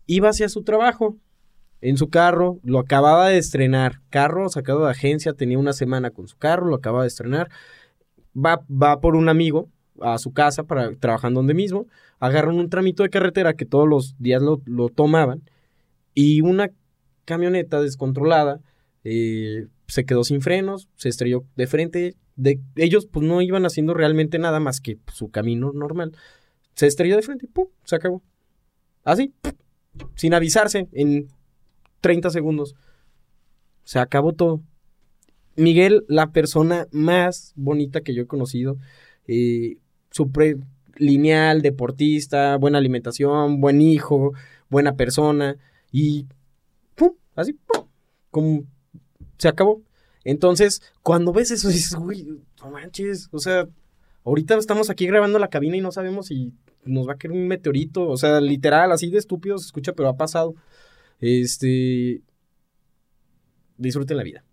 [0.06, 1.18] iba hacia su trabajo
[1.82, 6.28] en su carro, lo acababa de estrenar, carro sacado de agencia, tenía una semana con
[6.28, 7.50] su carro, lo acababa de estrenar,
[8.36, 9.70] va, va por un amigo
[10.02, 11.88] a su casa para trabajando donde mismo,
[12.20, 15.42] agarran un tramito de carretera que todos los días lo, lo tomaban
[16.14, 16.70] y una
[17.26, 18.60] camioneta descontrolada
[19.04, 23.94] eh, se quedó sin frenos, se estrelló de frente, de, ellos pues no iban haciendo
[23.94, 26.12] realmente nada más que su camino normal,
[26.74, 27.68] se estrelló de frente, ¡pum!
[27.84, 28.22] se acabó.
[29.04, 29.34] Así,
[30.16, 30.88] sin avisarse,
[32.02, 32.76] 30 segundos.
[33.84, 34.62] Se acabó todo.
[35.56, 38.78] Miguel, la persona más bonita que yo he conocido,
[39.28, 39.78] eh,
[40.10, 40.58] súper
[40.96, 44.34] lineal, deportista, buena alimentación, buen hijo,
[44.70, 45.58] buena persona,
[45.92, 46.28] y
[46.96, 47.14] ¡pum!
[47.36, 47.88] Así, ¡pum!
[48.32, 48.64] Como
[49.38, 49.82] se acabó.
[50.24, 53.68] Entonces, cuando ves eso, dices, uy, no manches, o sea,
[54.24, 57.48] ahorita estamos aquí grabando la cabina y no sabemos si nos va a caer un
[57.48, 60.56] meteorito, o sea, literal, así de estúpido se escucha, pero ha pasado.
[61.20, 62.22] Este.
[63.78, 64.44] Disfruten la vida.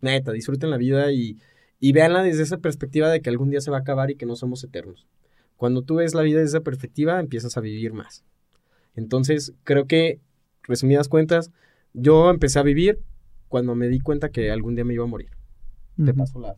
[0.00, 1.38] Neta, disfruten la vida y,
[1.78, 4.26] y véanla desde esa perspectiva de que algún día se va a acabar y que
[4.26, 5.06] no somos eternos.
[5.56, 8.24] Cuando tú ves la vida desde esa perspectiva, empiezas a vivir más.
[8.96, 10.20] Entonces, creo que,
[10.62, 11.50] resumidas cuentas,
[11.92, 13.00] yo empecé a vivir
[13.48, 15.30] cuando me di cuenta que algún día me iba a morir.
[16.02, 16.56] Te paso la.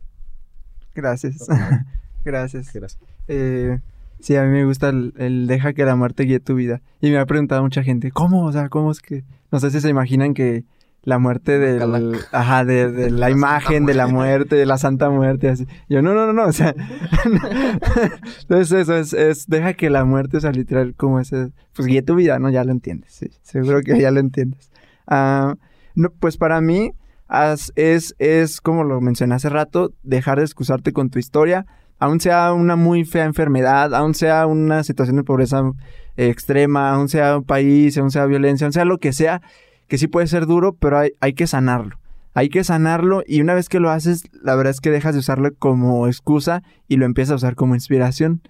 [0.93, 1.45] Gracias.
[2.25, 2.73] Gracias.
[2.73, 3.03] Gracias.
[3.27, 3.79] Eh,
[4.19, 6.81] sí, a mí me gusta el, el deja que la muerte guíe tu vida.
[7.01, 8.45] Y me ha preguntado mucha gente, ¿cómo?
[8.45, 9.23] O sea, ¿cómo es que...?
[9.51, 10.63] No sé si se imaginan que
[11.03, 12.17] la muerte del...
[12.31, 15.67] Ajá, de, de la imagen de la muerte, de la santa muerte, así.
[15.87, 16.73] Yo, no, no, no, no, o sea...
[18.41, 21.51] Entonces eso es, es, deja que la muerte, o sea, literal, como ese...
[21.73, 22.49] Pues guíe tu vida, ¿no?
[22.49, 23.29] Ya lo entiendes, sí.
[23.43, 24.71] Seguro que ya lo entiendes.
[25.07, 25.55] Ah,
[25.93, 26.91] no, pues para mí
[27.27, 31.65] as- es, es, como lo mencioné hace rato, dejar de excusarte con tu historia,
[31.99, 35.63] aún sea una muy fea enfermedad, aún sea una situación de pobreza
[36.17, 39.41] eh, extrema, aún sea un país, aún sea violencia, aún sea lo que sea,
[39.87, 41.97] que sí puede ser duro, pero hay, hay que sanarlo.
[42.33, 45.19] Hay que sanarlo y una vez que lo haces, la verdad es que dejas de
[45.19, 48.41] usarlo como excusa y lo empiezas a usar como inspiración.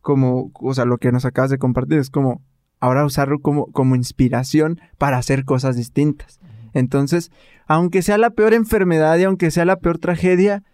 [0.00, 2.42] Como, o sea, lo que nos acabas de compartir es como
[2.80, 6.40] ahora usarlo como, como inspiración para hacer cosas distintas.
[6.74, 7.30] Entonces,
[7.66, 10.64] aunque sea la peor enfermedad y aunque sea la peor tragedia,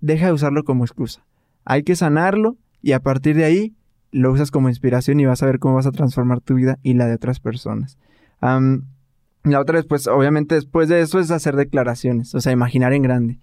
[0.00, 1.22] deja de usarlo como excusa.
[1.64, 3.74] Hay que sanarlo y a partir de ahí
[4.10, 6.94] lo usas como inspiración y vas a ver cómo vas a transformar tu vida y
[6.94, 7.98] la de otras personas.
[8.40, 13.02] La otra vez, pues obviamente después de eso es hacer declaraciones, o sea, imaginar en
[13.02, 13.38] grande.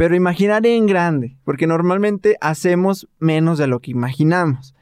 [0.00, 4.74] pero imaginar en grande, porque normalmente hacemos menos de lo que imaginamos.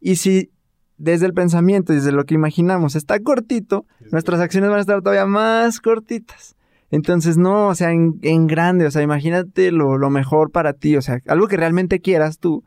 [0.00, 0.52] Y si
[0.98, 5.26] desde el pensamiento, desde lo que imaginamos está cortito, nuestras acciones van a estar todavía
[5.26, 6.54] más cortitas.
[6.92, 10.94] Entonces, no, o sea, en, en grande, o sea, imagínate lo, lo, mejor para ti,
[10.94, 12.64] o sea, algo que realmente quieras tú.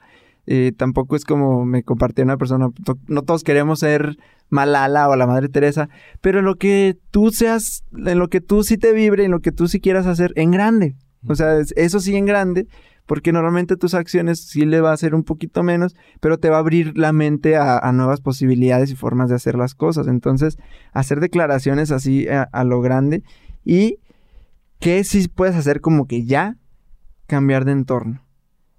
[0.48, 2.70] Eh, tampoco es como me compartió una persona,
[3.08, 4.18] no todos queremos ser
[4.50, 5.90] Malala o la Madre Teresa,
[6.22, 9.42] pero en lo que tú seas, en lo que tú sí te vibre, en lo
[9.42, 10.96] que tú sí quieras hacer, en grande.
[11.28, 12.68] O sea, eso sí en grande,
[13.06, 16.58] porque normalmente tus acciones sí le va a ser un poquito menos, pero te va
[16.58, 20.08] a abrir la mente a, a nuevas posibilidades y formas de hacer las cosas.
[20.08, 20.58] Entonces,
[20.94, 23.22] hacer declaraciones así a, a lo grande
[23.64, 23.98] y
[24.80, 26.58] que sí puedes hacer como que ya
[27.28, 28.22] cambiar de entorno.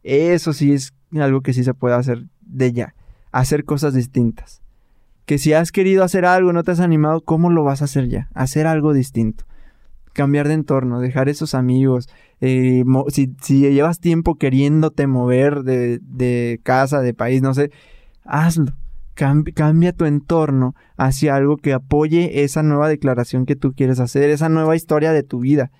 [0.02, 2.94] Eso sí es algo que sí se puede hacer de ya.
[3.32, 4.62] Hacer cosas distintas.
[5.24, 8.08] Que si has querido hacer algo, no te has animado, ¿cómo lo vas a hacer
[8.08, 8.28] ya?
[8.34, 9.44] Hacer algo distinto.
[10.12, 12.08] Cambiar de entorno, dejar esos amigos.
[12.40, 17.72] Eh, si, si, llevas tiempo queriéndote mover de, de casa, de país, no sé,
[18.24, 18.72] hazlo.
[19.16, 24.50] Cambia, tu entorno hacia algo que apoye esa nueva declaración que tú quieres hacer, esa
[24.50, 25.70] nueva historia de tu vida.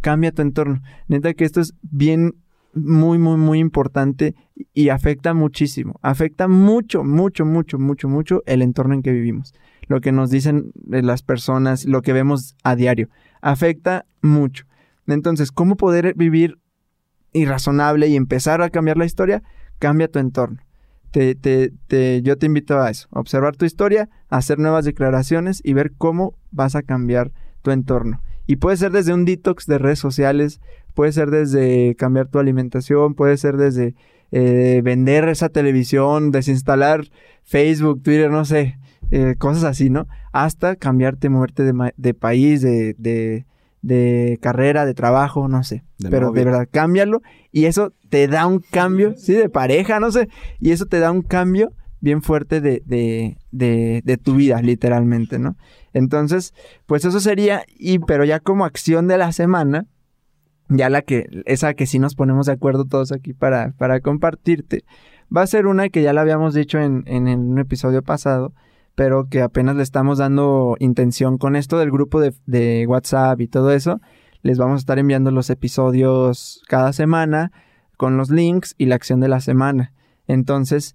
[0.00, 0.82] Cambia tu entorno.
[1.06, 2.34] Neta que esto es bien
[2.74, 4.34] muy, muy, muy importante
[4.74, 6.00] y afecta muchísimo.
[6.02, 9.54] Afecta mucho, mucho, mucho, mucho, mucho el entorno en que vivimos.
[9.86, 13.08] Lo que nos dicen las personas, lo que vemos a diario.
[13.40, 14.64] Afecta mucho.
[15.06, 16.58] Entonces, ¿cómo poder vivir
[17.32, 19.44] irrazonable y empezar a cambiar la historia?
[19.78, 20.58] Cambia tu entorno.
[21.12, 25.74] Te, te, te, yo te invito a eso, observar tu historia, hacer nuevas declaraciones y
[25.74, 27.32] ver cómo vas a cambiar
[27.62, 28.20] tu entorno.
[28.46, 30.60] Y puede ser desde un detox de redes sociales,
[30.94, 33.94] puede ser desde cambiar tu alimentación, puede ser desde
[34.32, 37.04] eh, vender esa televisión, desinstalar
[37.42, 38.78] Facebook, Twitter, no sé,
[39.10, 40.08] eh, cosas así, ¿no?
[40.32, 43.44] Hasta cambiarte, moverte de, de país, de, de,
[43.82, 45.84] de, carrera, de trabajo, no sé.
[45.98, 46.40] De Pero novia.
[46.40, 50.28] de verdad, cámbialo y eso te da un cambio, sí, de pareja, no sé,
[50.60, 55.38] y eso te da un cambio bien fuerte de, de, de, de, tu vida, literalmente,
[55.38, 55.56] ¿no?
[55.92, 56.52] Entonces,
[56.86, 59.86] pues eso sería, y pero ya como acción de la semana,
[60.68, 64.84] ya la que, esa que sí nos ponemos de acuerdo todos aquí para, para compartirte,
[65.34, 68.52] va a ser una que ya la habíamos dicho en, en, en un episodio pasado,
[68.94, 73.72] pero que apenas le estamos dando intención con esto del grupo de, WhatsApp y todo
[73.72, 74.00] eso.
[74.42, 77.52] Les vamos a estar enviando los episodios cada semana
[77.96, 79.92] con los links y la acción de la semana.
[80.26, 80.94] Entonces,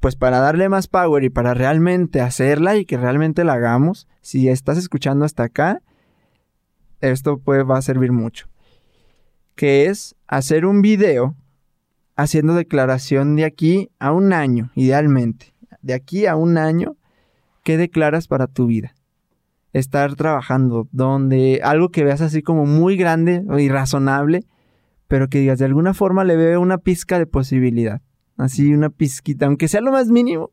[0.00, 4.48] pues para darle más power y para realmente hacerla y que realmente la hagamos, si
[4.48, 5.82] estás escuchando hasta acá,
[7.00, 8.48] esto pues va a servir mucho.
[9.54, 11.36] Que es hacer un video
[12.16, 15.54] haciendo declaración de aquí a un año, idealmente.
[15.82, 16.97] De aquí a un año,
[17.62, 18.94] ¿qué declaras para tu vida?
[19.72, 24.44] Estar trabajando donde algo que veas así como muy grande o irrazonable,
[25.06, 28.02] pero que digas de alguna forma le veo una pizca de posibilidad
[28.38, 30.52] así una pizquita, aunque sea lo más mínimo,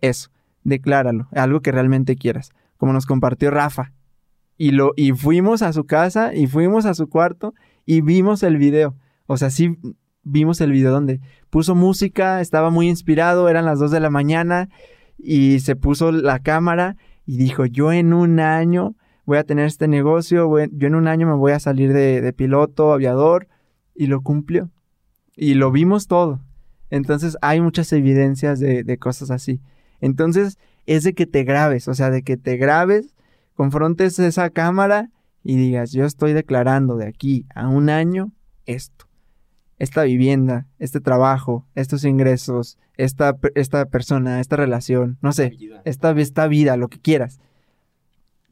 [0.00, 0.30] eso,
[0.64, 3.92] decláralo, algo que realmente quieras, como nos compartió Rafa.
[4.56, 7.52] Y, lo, y fuimos a su casa y fuimos a su cuarto
[7.84, 8.94] y vimos el video.
[9.26, 9.76] O sea, sí
[10.22, 11.20] vimos el video donde
[11.50, 14.70] puso música, estaba muy inspirado, eran las 2 de la mañana
[15.18, 18.94] y se puso la cámara y dijo, yo en un año
[19.24, 22.92] voy a tener este negocio, yo en un año me voy a salir de, piloto,
[22.92, 23.48] aviador,
[23.94, 24.70] y lo cumplió.
[25.34, 26.40] Y lo vimos todo.
[26.90, 29.60] Entonces hay muchas evidencias de, de, cosas así.
[30.00, 33.14] Entonces es de que te grabes, o sea, de que te grabes,
[33.54, 35.10] confrontes esa cámara
[35.42, 38.32] y digas, yo estoy declarando de aquí a un año
[38.66, 39.05] esto.
[39.78, 46.48] Esta vivienda, este trabajo, estos ingresos, esta, esta persona, esta relación, no sé, esta, esta
[46.48, 47.40] vida, lo que quieras.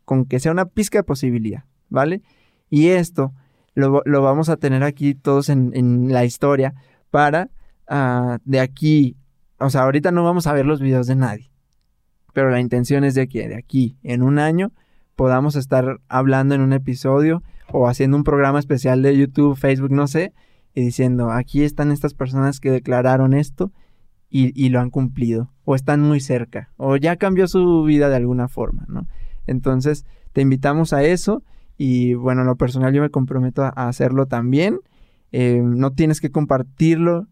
[0.04, 2.22] Con que sea una pizca de posibilidad, ¿vale?
[2.68, 3.32] Y esto
[3.74, 6.74] lo, lo vamos a tener aquí todos en, en la historia
[7.10, 7.50] para
[7.90, 9.16] uh, de aquí,
[9.58, 11.50] o sea, ahorita no vamos a ver los videos de nadie,
[12.32, 14.72] pero la intención es de que de aquí en un año
[15.16, 20.06] podamos estar hablando en un episodio o haciendo un programa especial de YouTube, Facebook, no
[20.06, 20.32] sé,
[20.74, 23.72] y diciendo, aquí están estas personas que declararon esto
[24.28, 28.16] y, y lo han cumplido, o están muy cerca, o ya cambió su vida de
[28.16, 29.06] alguna forma, ¿no?
[29.46, 31.42] Entonces, te invitamos a eso
[31.76, 34.80] y bueno, en lo personal yo me comprometo a, hacerlo también.
[35.32, 37.26] Eh, no tienes que compartirlo,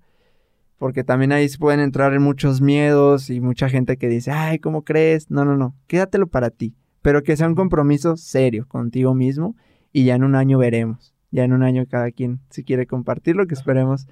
[0.78, 4.58] porque también ahí se pueden entrar en muchos miedos y mucha gente que dice, ay,
[4.58, 5.30] ¿cómo crees?
[5.30, 9.56] No, no, no, quédatelo para ti, pero que sea un compromiso serio contigo mismo
[9.92, 13.46] y ya en un año veremos, ya en un año cada quien si quiere compartirlo,
[13.46, 14.06] que esperemos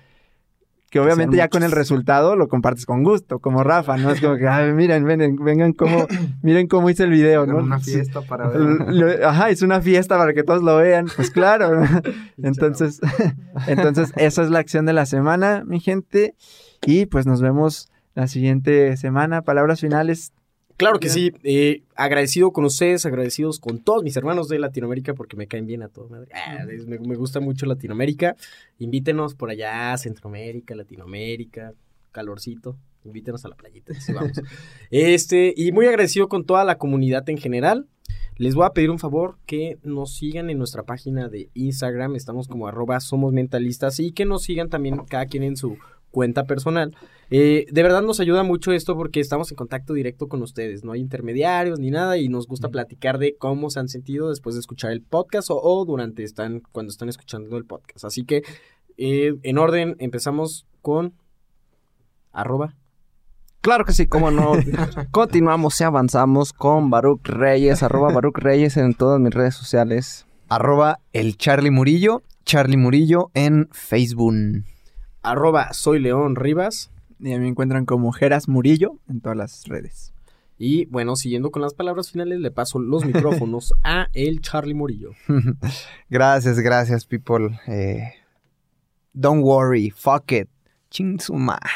[0.90, 4.10] que obviamente ya con el resultado lo compartes con gusto, como Rafa, ¿no?
[4.10, 6.06] Es como que, "Ay, miren, vengan, vengan cómo,
[6.42, 7.58] miren cómo hice el video, ¿no?
[7.58, 9.24] Una fiesta para ver.
[9.24, 11.06] Ajá, es una fiesta para que todos lo vean.
[11.14, 11.82] Pues claro.
[12.42, 13.00] entonces,
[13.68, 16.34] entonces, esa es la acción de la semana, mi gente.
[16.84, 19.42] Y pues nos vemos la siguiente semana.
[19.42, 20.32] Palabras finales.
[20.80, 21.32] Claro que sí.
[21.44, 25.82] eh, agradecido con ustedes, agradecidos con todos mis hermanos de Latinoamérica porque me caen bien
[25.82, 26.10] a todos.
[26.32, 28.34] Ah, me, me gusta mucho Latinoamérica.
[28.78, 31.74] Invítenos por allá, Centroamérica, Latinoamérica,
[32.12, 32.76] calorcito.
[33.04, 33.94] Invítenos a la playita.
[33.94, 34.32] sí, vamos.
[34.90, 37.86] este, y muy agradecido con toda la comunidad en general.
[38.36, 42.16] Les voy a pedir un favor que nos sigan en nuestra página de Instagram.
[42.16, 45.76] Estamos como arroba somos mentalistas y que nos sigan también cada quien en su
[46.10, 46.96] cuenta personal.
[47.30, 50.84] Eh, de verdad nos ayuda mucho esto porque estamos en contacto directo con ustedes.
[50.84, 54.56] No hay intermediarios ni nada y nos gusta platicar de cómo se han sentido después
[54.56, 58.04] de escuchar el podcast o, o durante están cuando están escuchando el podcast.
[58.04, 58.42] Así que
[58.96, 61.14] eh, en orden empezamos con
[62.32, 62.74] arroba
[63.60, 64.52] Claro que sí, cómo no.
[65.10, 70.26] Continuamos y avanzamos con Baruch Reyes, arroba Baruch Reyes en todas mis redes sociales.
[70.48, 72.22] Arroba el Charlie Murillo.
[72.44, 74.64] Charlie Murillo en Facebook.
[75.22, 76.90] arroba soy León Rivas.
[77.22, 80.12] Y a mí me encuentran como Geras Murillo en todas las redes.
[80.58, 85.12] Y bueno, siguiendo con las palabras finales, le paso los micrófonos a el Charlie Murillo.
[86.10, 87.58] gracias, gracias, people.
[87.66, 88.12] Eh,
[89.12, 90.48] don't worry, fuck it.
[90.90, 91.70] Ching su madre.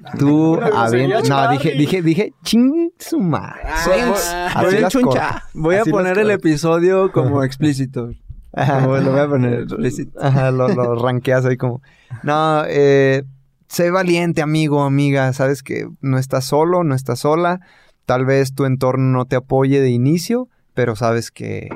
[0.18, 1.58] Tú, a no, Charlie.
[1.58, 3.62] dije, dije, dije, ching su madre.
[3.64, 5.42] Ah, voy a las chuncha.
[5.54, 8.10] Voy a poner el episodio como explícito.
[8.52, 8.80] Ajá.
[8.86, 10.18] Lo voy a poner explícito.
[10.20, 11.82] Ajá, lo, lo ranqueas ahí como.
[12.22, 13.24] No, eh,
[13.68, 15.32] sé valiente, amigo, amiga.
[15.32, 17.60] Sabes que no estás solo, no estás sola.
[18.04, 21.68] Tal vez tu entorno no te apoye de inicio, pero sabes que,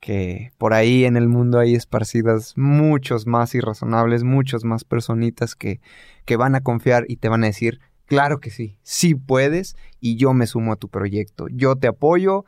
[0.00, 5.80] que por ahí en el mundo hay esparcidas muchos más irrazonables, muchos más personitas que,
[6.24, 10.16] que van a confiar y te van a decir, claro que sí, sí puedes y
[10.16, 12.44] yo me sumo a tu proyecto, yo te apoyo.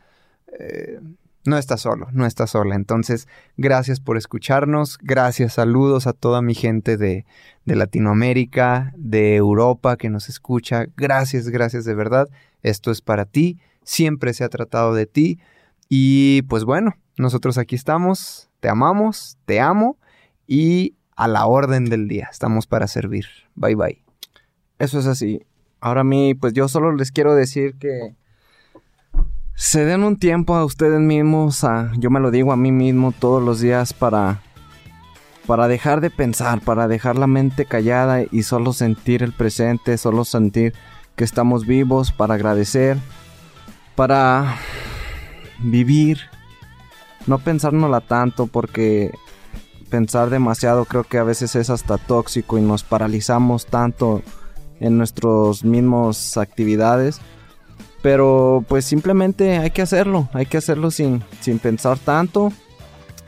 [0.59, 1.01] eh,
[1.45, 2.75] no estás solo, no estás sola.
[2.75, 3.27] Entonces,
[3.57, 4.99] gracias por escucharnos.
[5.03, 7.27] Gracias, saludos a toda mi gente de,
[7.65, 10.87] de Latinoamérica, de Europa que nos escucha.
[10.97, 12.29] Gracias, gracias de verdad.
[12.63, 13.59] Esto es para ti.
[13.83, 15.41] Siempre se ha tratado de ti.
[15.89, 18.49] Y pues bueno, nosotros aquí estamos.
[18.61, 19.99] Te amamos, te amo.
[20.47, 22.29] Y a la orden del día.
[22.31, 23.27] Estamos para servir.
[23.55, 24.05] Bye bye.
[24.79, 25.45] Eso es así.
[25.81, 28.15] Ahora a mí, pues yo solo les quiero decir que
[29.55, 33.13] se den un tiempo a ustedes mismos, a, yo me lo digo a mí mismo
[33.13, 34.43] todos los días para,
[35.47, 40.25] para dejar de pensar, para dejar la mente callada y solo sentir el presente, solo
[40.25, 40.75] sentir
[41.17, 42.99] que estamos vivos, para agradecer,
[43.95, 44.57] para
[45.59, 46.19] vivir,
[47.27, 49.13] no pensárnosla tanto porque
[49.91, 54.23] pensar demasiado creo que a veces es hasta tóxico y nos paralizamos tanto
[54.81, 57.21] en nuestros mismos actividades.
[58.03, 62.53] Pero pues simplemente hay que hacerlo, hay que hacerlo sin, sin pensar tanto,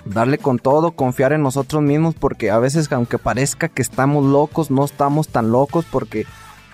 [0.04, 4.70] darle con todo, confiar en nosotros mismos porque a veces aunque parezca que estamos locos,
[4.70, 6.26] no estamos tan locos porque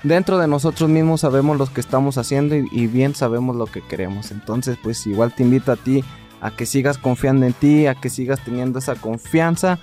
[0.03, 3.83] dentro de nosotros mismos sabemos lo que estamos haciendo y, y bien sabemos lo que
[3.83, 4.31] queremos.
[4.31, 6.03] Entonces pues igual te invito a ti
[6.41, 9.79] a que sigas confiando en ti, a que sigas teniendo esa confianza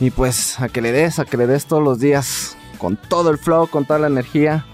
[0.00, 3.30] y pues a que le des, a que le des todos los días con todo
[3.30, 4.64] el flow, con toda la energía.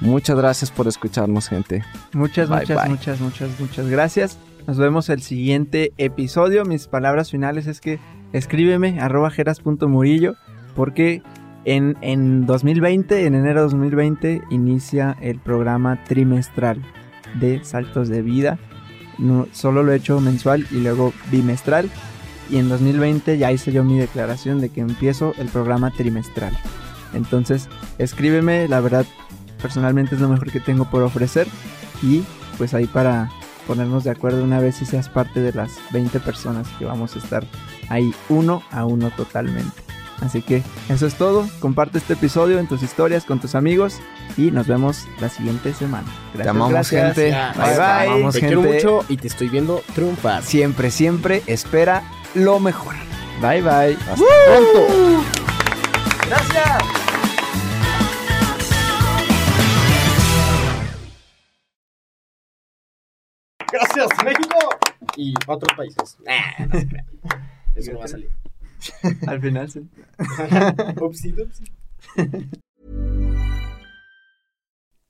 [0.00, 1.82] Muchas gracias por escucharnos, gente.
[2.12, 2.90] Muchas, Bye, muchas, bye.
[2.90, 4.38] muchas, muchas, muchas gracias.
[4.66, 6.64] Nos vemos el siguiente episodio.
[6.64, 7.98] Mis palabras finales es que
[8.32, 10.34] escríbeme arroba jeras.murillo
[10.76, 11.22] porque
[11.64, 16.82] en, en 2020, en enero de 2020, inicia el programa trimestral
[17.40, 18.58] de Saltos de Vida.
[19.18, 21.90] No, solo lo he hecho mensual y luego bimestral.
[22.50, 26.56] Y en 2020 ya hice yo mi declaración de que empiezo el programa trimestral.
[27.12, 27.68] Entonces,
[27.98, 29.06] escríbeme, la verdad,
[29.58, 31.46] personalmente es lo mejor que tengo por ofrecer.
[32.02, 32.22] Y
[32.56, 33.30] pues ahí para
[33.66, 37.18] ponernos de acuerdo una vez si seas parte de las 20 personas que vamos a
[37.18, 37.44] estar
[37.90, 39.70] ahí uno a uno totalmente.
[40.20, 41.46] Así que eso es todo.
[41.60, 44.00] Comparte este episodio en tus historias con tus amigos
[44.36, 46.08] y nos vemos la siguiente semana.
[46.34, 47.04] Gracias, Te amamos, gracias.
[47.14, 47.30] gente.
[47.30, 48.08] Ya, Bye, Te bye.
[48.08, 50.42] amamos, Te quiero mucho y te estoy viendo triunfar.
[50.42, 52.02] Siempre, siempre espera
[52.34, 52.94] lo mejor.
[53.40, 53.96] Bye, bye.
[54.06, 55.22] Pronto.
[56.26, 56.82] Gracias,
[65.18, 66.16] Y otros países.
[66.24, 66.78] Nah, no.
[67.76, 68.30] Eso no va a salir.
[69.26, 69.88] Al final sí.
[71.00, 71.64] Upsi, upsi.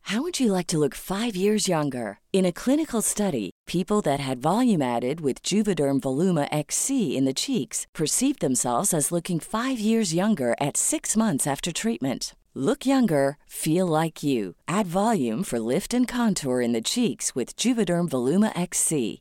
[0.01, 2.21] How would you like to look five years younger?
[2.33, 7.35] In a clinical study, people that had volume added with Juvederm Voluma XC in the
[7.35, 12.35] cheeks perceived themselves as looking five years younger at six months after treatment.
[12.55, 14.55] Look younger, feel like you.
[14.67, 19.21] Add volume for lift and contour in the cheeks with Juvederm Voluma XC.